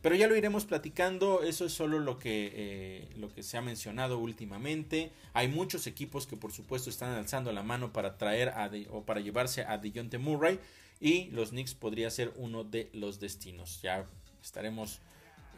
[0.00, 3.62] Pero ya lo iremos platicando, eso es solo lo que, eh, lo que se ha
[3.62, 5.12] mencionado últimamente.
[5.32, 9.20] Hay muchos equipos que por supuesto están alzando la mano para traer a o para
[9.20, 10.58] llevarse a DeJounte Murray
[11.00, 13.80] y los Knicks podría ser uno de los destinos.
[13.80, 14.06] Ya
[14.42, 15.00] estaremos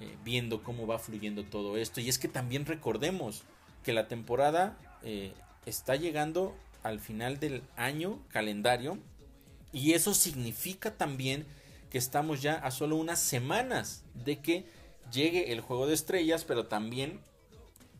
[0.00, 2.00] eh, viendo cómo va fluyendo todo esto.
[2.00, 3.42] Y es que también recordemos
[3.82, 5.32] que la temporada eh,
[5.66, 8.98] está llegando al final del año calendario
[9.72, 11.46] y eso significa también
[11.90, 14.66] que estamos ya a solo unas semanas de que
[15.12, 17.20] llegue el juego de estrellas, pero también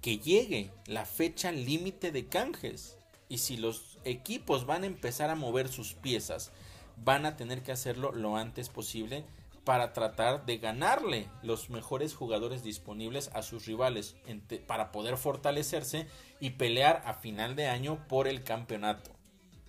[0.01, 2.97] que llegue la fecha límite de canjes.
[3.29, 6.51] Y si los equipos van a empezar a mover sus piezas,
[7.05, 9.25] van a tener que hacerlo lo antes posible
[9.65, 14.15] para tratar de ganarle los mejores jugadores disponibles a sus rivales
[14.67, 16.07] para poder fortalecerse
[16.39, 19.11] y pelear a final de año por el campeonato.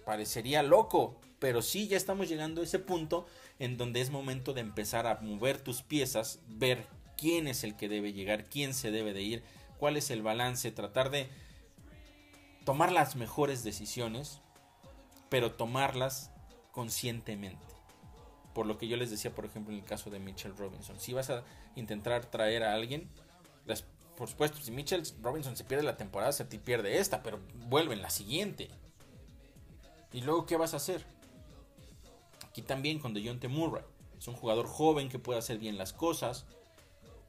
[0.06, 3.26] Parecería loco, pero sí ya estamos llegando a ese punto
[3.58, 6.86] en donde es momento de empezar a mover tus piezas, ver
[7.18, 9.44] quién es el que debe llegar, quién se debe de ir,
[9.80, 11.30] cuál es el balance, tratar de
[12.66, 14.42] tomar las mejores decisiones,
[15.30, 16.32] pero tomarlas
[16.72, 17.75] conscientemente.
[18.56, 21.00] Por lo que yo les decía, por ejemplo, en el caso de Mitchell Robinson.
[21.00, 21.44] Si vas a
[21.76, 23.10] intentar traer a alguien,
[24.16, 27.94] por supuesto, si Mitchell Robinson se pierde la temporada, se te pierde esta, pero vuelve
[27.94, 28.70] en la siguiente.
[30.14, 31.06] ¿Y luego qué vas a hacer?
[32.48, 33.84] Aquí también con DeJounte Murray.
[34.18, 36.46] Es un jugador joven que puede hacer bien las cosas.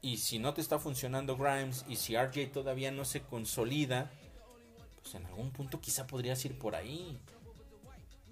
[0.01, 4.09] Y si no te está funcionando Grimes y si RJ todavía no se consolida,
[5.01, 7.19] pues en algún punto quizá podrías ir por ahí.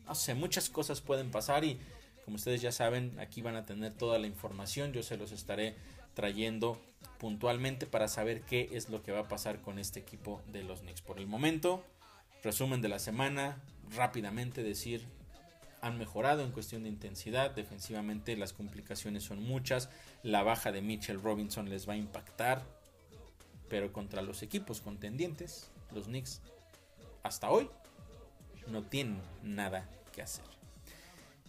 [0.05, 1.81] No sé, muchas cosas pueden pasar y
[2.25, 4.91] como ustedes ya saben, aquí van a tener toda la información.
[4.91, 5.75] Yo se los estaré
[6.15, 6.81] trayendo
[7.19, 10.81] puntualmente para saber qué es lo que va a pasar con este equipo de los
[10.81, 11.01] Knicks.
[11.01, 11.83] Por el momento,
[12.43, 13.61] resumen de la semana,
[13.95, 15.05] rápidamente decir,
[15.81, 19.89] han mejorado en cuestión de intensidad, defensivamente las complicaciones son muchas,
[20.23, 22.63] la baja de Mitchell Robinson les va a impactar,
[23.69, 26.41] pero contra los equipos contendientes, los Knicks,
[27.21, 27.69] hasta hoy,
[28.67, 30.45] no tienen nada que hacer.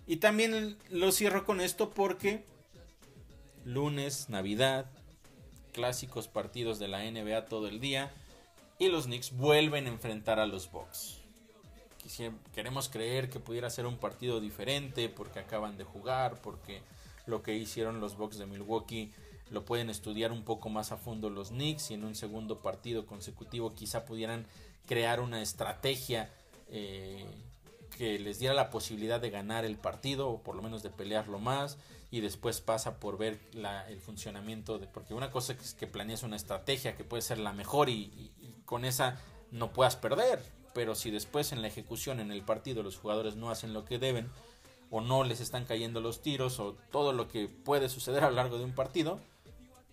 [0.07, 2.45] Y también lo cierro con esto porque
[3.65, 4.87] lunes, Navidad,
[5.73, 8.13] clásicos partidos de la NBA todo el día
[8.79, 11.19] y los Knicks vuelven a enfrentar a los Bucks.
[12.55, 16.83] Queremos creer que pudiera ser un partido diferente porque acaban de jugar, porque
[17.27, 19.13] lo que hicieron los Bucks de Milwaukee
[19.51, 23.07] lo pueden estudiar un poco más a fondo los Knicks y en un segundo partido
[23.07, 24.47] consecutivo quizá pudieran
[24.87, 26.31] crear una estrategia
[26.69, 27.25] eh,
[27.97, 31.39] que les diera la posibilidad de ganar el partido o por lo menos de pelearlo
[31.39, 31.79] más
[32.11, 33.41] y después pasa por ver
[33.89, 37.53] el funcionamiento de porque una cosa es que planees una estrategia que puede ser la
[37.53, 38.33] mejor y,
[38.65, 39.19] con esa
[39.51, 40.41] no puedas perder
[40.75, 43.99] pero si después en la ejecución en el partido los jugadores no hacen lo que
[43.99, 44.29] deben
[44.91, 48.37] o no les están cayendo los tiros o todo lo que puede suceder a lo
[48.37, 49.19] largo de un partido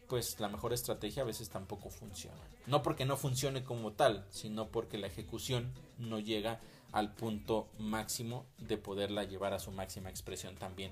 [0.07, 2.37] pues la mejor estrategia a veces tampoco funciona.
[2.67, 6.59] No porque no funcione como tal sino porque la ejecución no llega
[6.93, 10.91] al punto máximo de poderla llevar a su máxima expresión también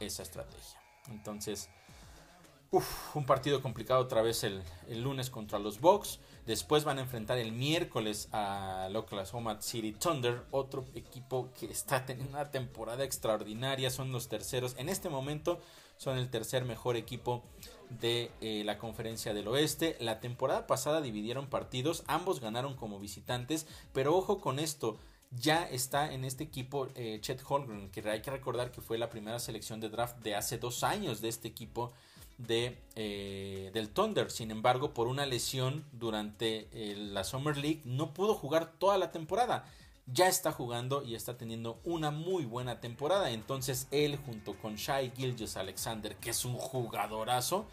[0.00, 0.80] esa estrategia.
[1.10, 1.70] Entonces,
[3.14, 6.18] un partido complicado otra vez el, lunes contra los Bucks.
[6.46, 12.32] Después van a enfrentar el miércoles a Oklahoma City Thunder, otro equipo que está teniendo
[12.32, 13.90] una temporada extraordinaria.
[13.90, 14.74] Son los terceros.
[14.78, 15.60] En este momento
[15.96, 17.44] son el tercer mejor equipo
[17.88, 19.96] de eh, la conferencia del oeste.
[20.00, 24.98] La temporada pasada dividieron partidos, ambos ganaron como visitantes, pero ojo con esto
[25.36, 29.10] ya está en este equipo eh, Chet Holmgren, que hay que recordar que fue la
[29.10, 31.92] primera selección de draft de hace dos años de este equipo
[32.38, 34.30] de, eh, del Thunder.
[34.30, 39.12] Sin embargo, por una lesión durante eh, la Summer League no pudo jugar toda la
[39.12, 39.64] temporada.
[40.06, 43.30] Ya está jugando y está teniendo una muy buena temporada.
[43.30, 47.66] Entonces él junto con Shai Gilgis Alexander, que es un jugadorazo,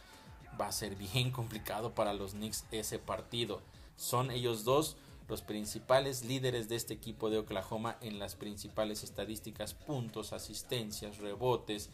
[0.59, 3.61] va a ser bien complicado para los Knicks ese partido.
[3.97, 4.95] Son ellos dos
[5.31, 11.89] los principales líderes de este equipo de Oklahoma en las principales estadísticas, puntos, asistencias, rebotes.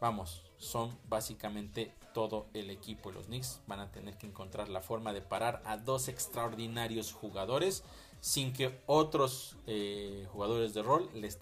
[0.00, 3.12] Vamos, son básicamente todo el equipo.
[3.12, 7.84] Los Knicks van a tener que encontrar la forma de parar a dos extraordinarios jugadores
[8.22, 11.38] sin que otros eh, jugadores de rol les,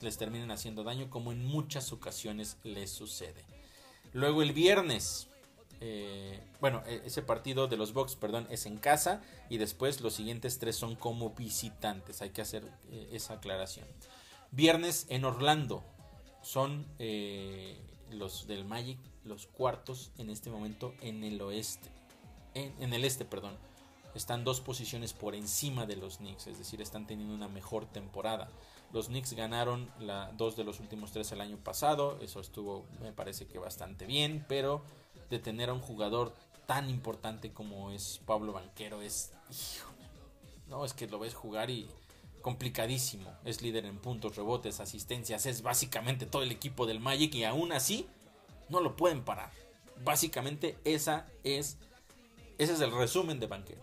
[0.00, 3.44] les terminen haciendo daño como en muchas ocasiones les sucede.
[4.12, 5.28] Luego el viernes
[5.80, 10.14] eh, bueno, e, ese partido de los Bucks, perdón, es en casa y después los
[10.14, 12.22] siguientes tres son como visitantes.
[12.22, 13.86] Hay que hacer eh, esa aclaración.
[14.50, 15.84] Viernes en Orlando
[16.42, 17.78] son eh,
[18.10, 21.90] los del Magic, los cuartos en este momento en el oeste,
[22.54, 23.56] en, el este, perdón.
[24.14, 28.48] Están dos posiciones por encima de los Knicks, es decir, están teniendo una mejor temporada.
[28.90, 29.90] Los Knicks ganaron
[30.38, 34.46] dos de los últimos tres el año pasado, eso estuvo, me parece que bastante bien,
[34.48, 34.82] pero
[35.30, 36.34] de tener a un jugador
[36.66, 39.32] tan importante como es Pablo Banquero es
[40.68, 41.88] no es que lo ves jugar y
[42.42, 43.32] complicadísimo.
[43.44, 47.72] Es líder en puntos rebotes asistencias es básicamente todo el equipo del Magic y aún
[47.72, 48.06] así
[48.68, 49.50] no lo pueden parar.
[50.04, 51.78] Básicamente esa es
[52.58, 53.82] ese es el resumen de Banquero.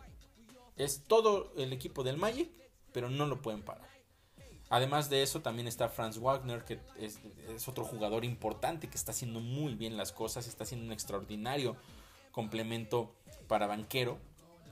[0.75, 2.49] Es todo el equipo del Magic
[2.91, 3.92] pero no lo pueden parar
[4.73, 7.19] Además de eso, también está Franz Wagner, que es,
[7.67, 11.75] otro jugador importante que está haciendo muy bien las cosas, está haciendo un extraordinario
[12.31, 13.13] complemento
[13.47, 14.17] para banquero.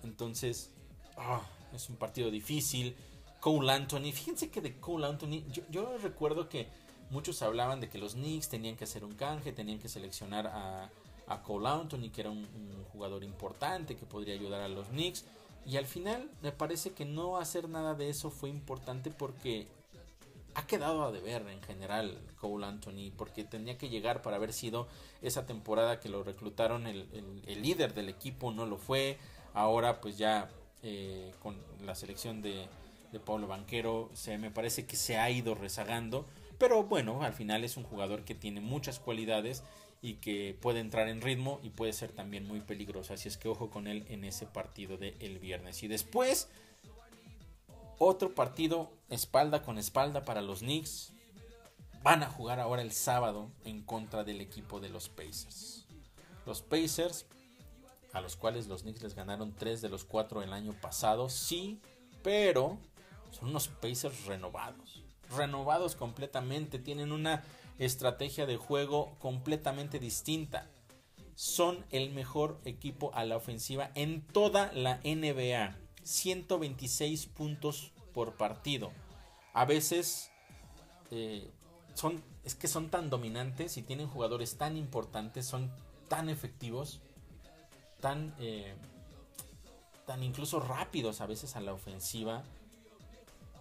[0.01, 0.71] Entonces,
[1.17, 2.95] ah, es un partido difícil.
[3.39, 6.67] Cole Anthony, fíjense que de Cole Anthony, yo, recuerdo que
[7.11, 10.89] muchos hablaban de que los Knicks tenían que hacer un canje, tenían que seleccionar a,
[11.43, 15.25] Cole Anthony, que era un, un, jugador importante que podría ayudar a los Knicks.
[15.63, 19.67] Y al final me parece que no hacer nada de eso fue importante porque
[20.55, 24.87] ha quedado a deber en general Cole Anthony porque tenía que llegar para haber sido
[25.21, 27.07] esa temporada que lo reclutaron el,
[27.61, 29.17] líder del equipo no lo fue.
[29.53, 30.49] Ahora pues ya
[30.83, 32.67] eh, con la selección de,
[33.11, 36.25] de Pablo Banquero se me parece que se ha ido rezagando,
[36.57, 39.63] pero bueno, al final es un jugador que tiene muchas cualidades
[40.01, 43.49] y que puede entrar en ritmo y puede ser también muy peligroso, así es que
[43.49, 45.83] ojo con él en ese partido del el viernes.
[45.83, 46.49] Y después
[48.03, 51.13] otro partido espalda con espalda para los Knicks.
[52.01, 55.85] Van a jugar ahora el sábado en contra del equipo de los Pacers.
[56.47, 57.27] Los Pacers,
[58.11, 61.79] a los cuales los Knicks les ganaron 3 de los 4 el año pasado, sí,
[62.23, 62.79] pero
[63.29, 65.03] son unos Pacers renovados.
[65.37, 67.43] Renovados completamente, tienen una
[67.77, 70.67] estrategia de juego completamente distinta.
[71.35, 75.75] Son el mejor equipo a la ofensiva en toda la NBA.
[76.03, 78.91] 126 puntos por partido.
[79.53, 80.31] A veces
[81.11, 81.49] eh,
[81.93, 85.71] son, es que son tan dominantes y tienen jugadores tan importantes, son
[86.07, 87.01] tan efectivos,
[87.99, 88.73] tan, eh,
[90.05, 92.43] tan incluso rápidos a veces a la ofensiva,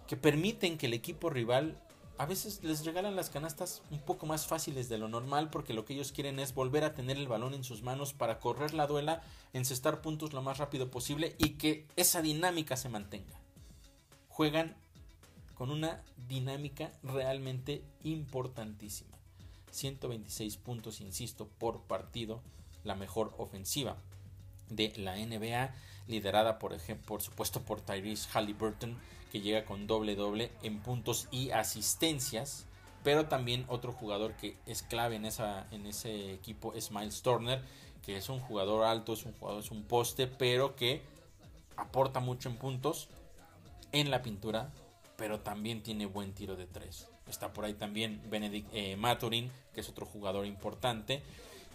[0.07, 1.77] que permiten que el equipo rival
[2.21, 5.85] a veces les regalan las canastas un poco más fáciles de lo normal porque lo
[5.85, 8.85] que ellos quieren es volver a tener el balón en sus manos para correr la
[8.85, 13.39] duela, encestar puntos lo más rápido posible y que esa dinámica se mantenga.
[14.29, 14.75] Juegan
[15.55, 19.17] con una dinámica realmente importantísima.
[19.71, 22.43] 126 puntos, insisto, por partido,
[22.83, 23.97] la mejor ofensiva
[24.69, 25.73] de la NBA,
[26.05, 28.95] liderada por ejemplo, por supuesto por Tyrese Halliburton,
[29.31, 32.65] que llega con doble doble en puntos y asistencias.
[33.03, 37.63] Pero también otro jugador que es clave en, esa, en ese equipo es Miles Turner,
[38.03, 41.01] que es un jugador alto, es un jugador, es un poste, pero que
[41.77, 43.07] aporta mucho en puntos
[43.91, 44.71] en la pintura,
[45.17, 47.07] pero también tiene buen tiro de tres.
[47.27, 51.23] Está por ahí también Benedict eh, Maturin, que es otro jugador importante.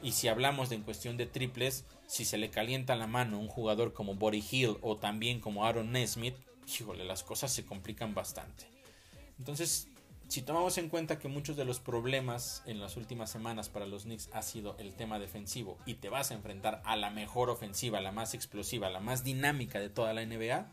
[0.02, 3.48] Y si hablamos de en cuestión de triples, si se le calienta la mano un
[3.48, 6.36] jugador como Body Hill o también como Aaron Nesmith,
[6.67, 8.67] híjole, las cosas se complican bastante.
[9.39, 9.89] Entonces,
[10.29, 14.05] si tomamos en cuenta que muchos de los problemas en las últimas semanas para los
[14.05, 18.01] Knicks ha sido el tema defensivo y te vas a enfrentar a la mejor ofensiva,
[18.01, 20.67] la más explosiva, la más dinámica de toda la NBA,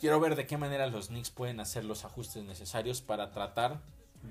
[0.00, 3.80] quiero ver de qué manera los Knicks pueden hacer los ajustes necesarios para tratar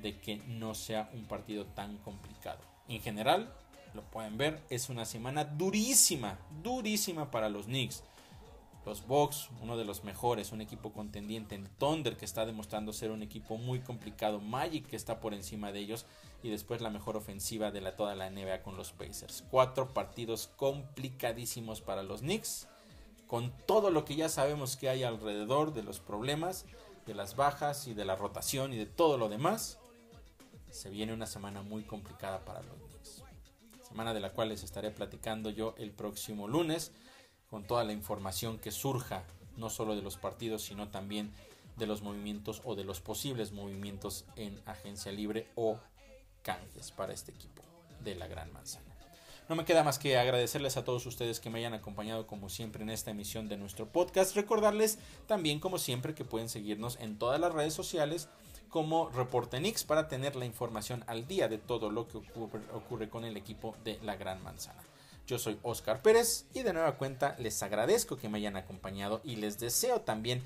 [0.02, 2.60] de que no sea un partido tan complicado.
[2.90, 3.54] En general,
[3.94, 8.04] lo pueden ver, es una semana durísima, durísima para los Knicks.
[8.86, 11.56] Los Bucks, uno de los mejores, un equipo contendiente.
[11.56, 14.42] El Thunder, que está demostrando ser un equipo muy complicado.
[14.42, 16.06] Magic, que está por encima de ellos.
[16.42, 19.46] Y después la mejor ofensiva de la, toda la NBA con los Pacers.
[19.50, 22.68] Cuatro partidos complicadísimos para los Knicks.
[23.28, 26.66] Con todo lo que ya sabemos que hay alrededor de los problemas,
[27.06, 29.80] de las bajas y de la rotación y de todo lo demás.
[30.72, 33.24] Se viene una semana muy complicada para los Knicks.
[33.88, 36.92] Semana de la cual les estaré platicando yo el próximo lunes
[37.54, 39.22] con toda la información que surja,
[39.58, 41.32] no solo de los partidos, sino también
[41.76, 45.78] de los movimientos o de los posibles movimientos en agencia libre o
[46.42, 47.62] canjes para este equipo
[48.00, 48.88] de la Gran Manzana.
[49.48, 52.82] No me queda más que agradecerles a todos ustedes que me hayan acompañado como siempre
[52.82, 54.36] en esta emisión de nuestro podcast.
[54.36, 54.98] Recordarles
[55.28, 58.30] también como siempre que pueden seguirnos en todas las redes sociales
[58.70, 63.26] como Reportenix para tener la información al día de todo lo que ocurre, ocurre con
[63.26, 64.82] el equipo de la Gran Manzana.
[65.26, 69.38] Yo soy Oscar Pérez y de nueva cuenta les agradezco que me hayan acompañado y
[69.38, 70.44] les deseo también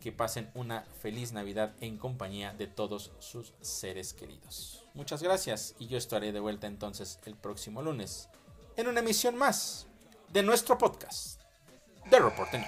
[0.00, 4.84] que pasen una feliz Navidad en compañía de todos sus seres queridos.
[4.94, 8.28] Muchas gracias y yo estaré de vuelta entonces el próximo lunes
[8.76, 9.86] en una emisión más
[10.32, 11.40] de nuestro podcast,
[12.10, 12.64] The Reporter.